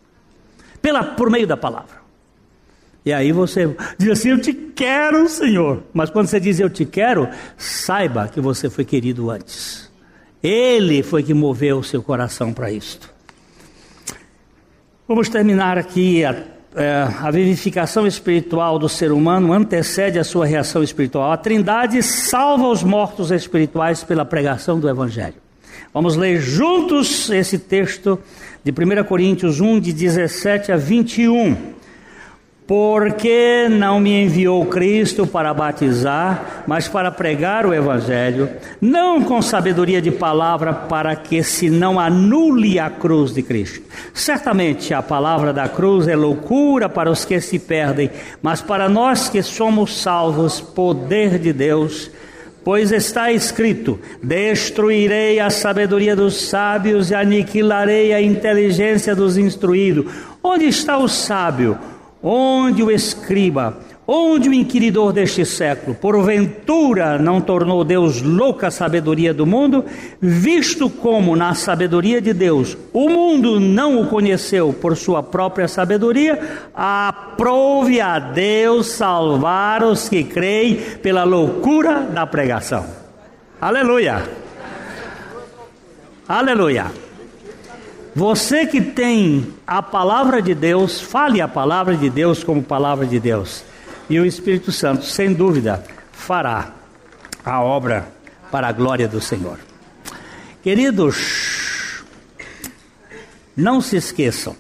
[0.81, 1.97] Pela, por meio da palavra.
[3.05, 5.83] E aí você diz assim: Eu te quero, Senhor.
[5.93, 9.91] Mas quando você diz eu te quero, saiba que você foi querido antes.
[10.41, 13.13] Ele foi que moveu o seu coração para isto.
[15.09, 20.83] Vamos terminar aqui a é, a vivificação espiritual do ser humano antecede a sua reação
[20.83, 21.33] espiritual.
[21.33, 25.37] A Trindade salva os mortos espirituais pela pregação do Evangelho.
[25.93, 28.19] Vamos ler juntos esse texto
[28.63, 31.76] de 1 Coríntios 1, de 17 a 21.
[32.67, 38.51] Porque não me enviou Cristo para batizar, mas para pregar o Evangelho,
[38.81, 43.83] não com sabedoria de palavra, para que se não anule a cruz de Cristo.
[44.13, 48.11] Certamente a palavra da cruz é loucura para os que se perdem,
[48.43, 52.11] mas para nós que somos salvos, poder de Deus.
[52.65, 60.13] Pois está escrito: Destruirei a sabedoria dos sábios e aniquilarei a inteligência dos instruídos.
[60.43, 61.79] Onde está o sábio?
[62.23, 69.35] Onde o escriba, onde o inquiridor deste século, porventura não tornou Deus louca a sabedoria
[69.35, 69.85] do mundo,
[70.21, 76.69] visto como na sabedoria de Deus o mundo não o conheceu por sua própria sabedoria,
[76.75, 82.87] aprove a Deus salvar os que creem pela loucura da pregação.
[83.61, 84.29] Aleluia!
[86.29, 87.06] Aleluia!
[88.17, 93.21] Você que tem a palavra de Deus, fale a palavra de Deus como palavra de
[93.21, 93.63] Deus.
[94.09, 96.73] E o Espírito Santo, sem dúvida, fará
[97.45, 98.09] a obra
[98.51, 99.59] para a glória do Senhor.
[100.63, 102.03] Queridos,
[103.55, 104.57] não se esqueçam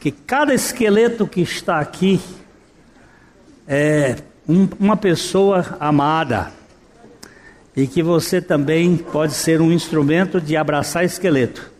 [0.00, 2.22] que cada esqueleto que está aqui
[3.68, 4.16] é
[4.48, 6.54] um, uma pessoa amada
[7.76, 11.70] e que você também pode ser um instrumento de abraçar esqueleto.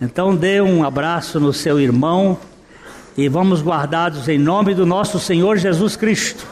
[0.00, 2.38] Então dê um abraço no seu irmão
[3.16, 6.46] e vamos guardados em nome do nosso Senhor Jesus Cristo.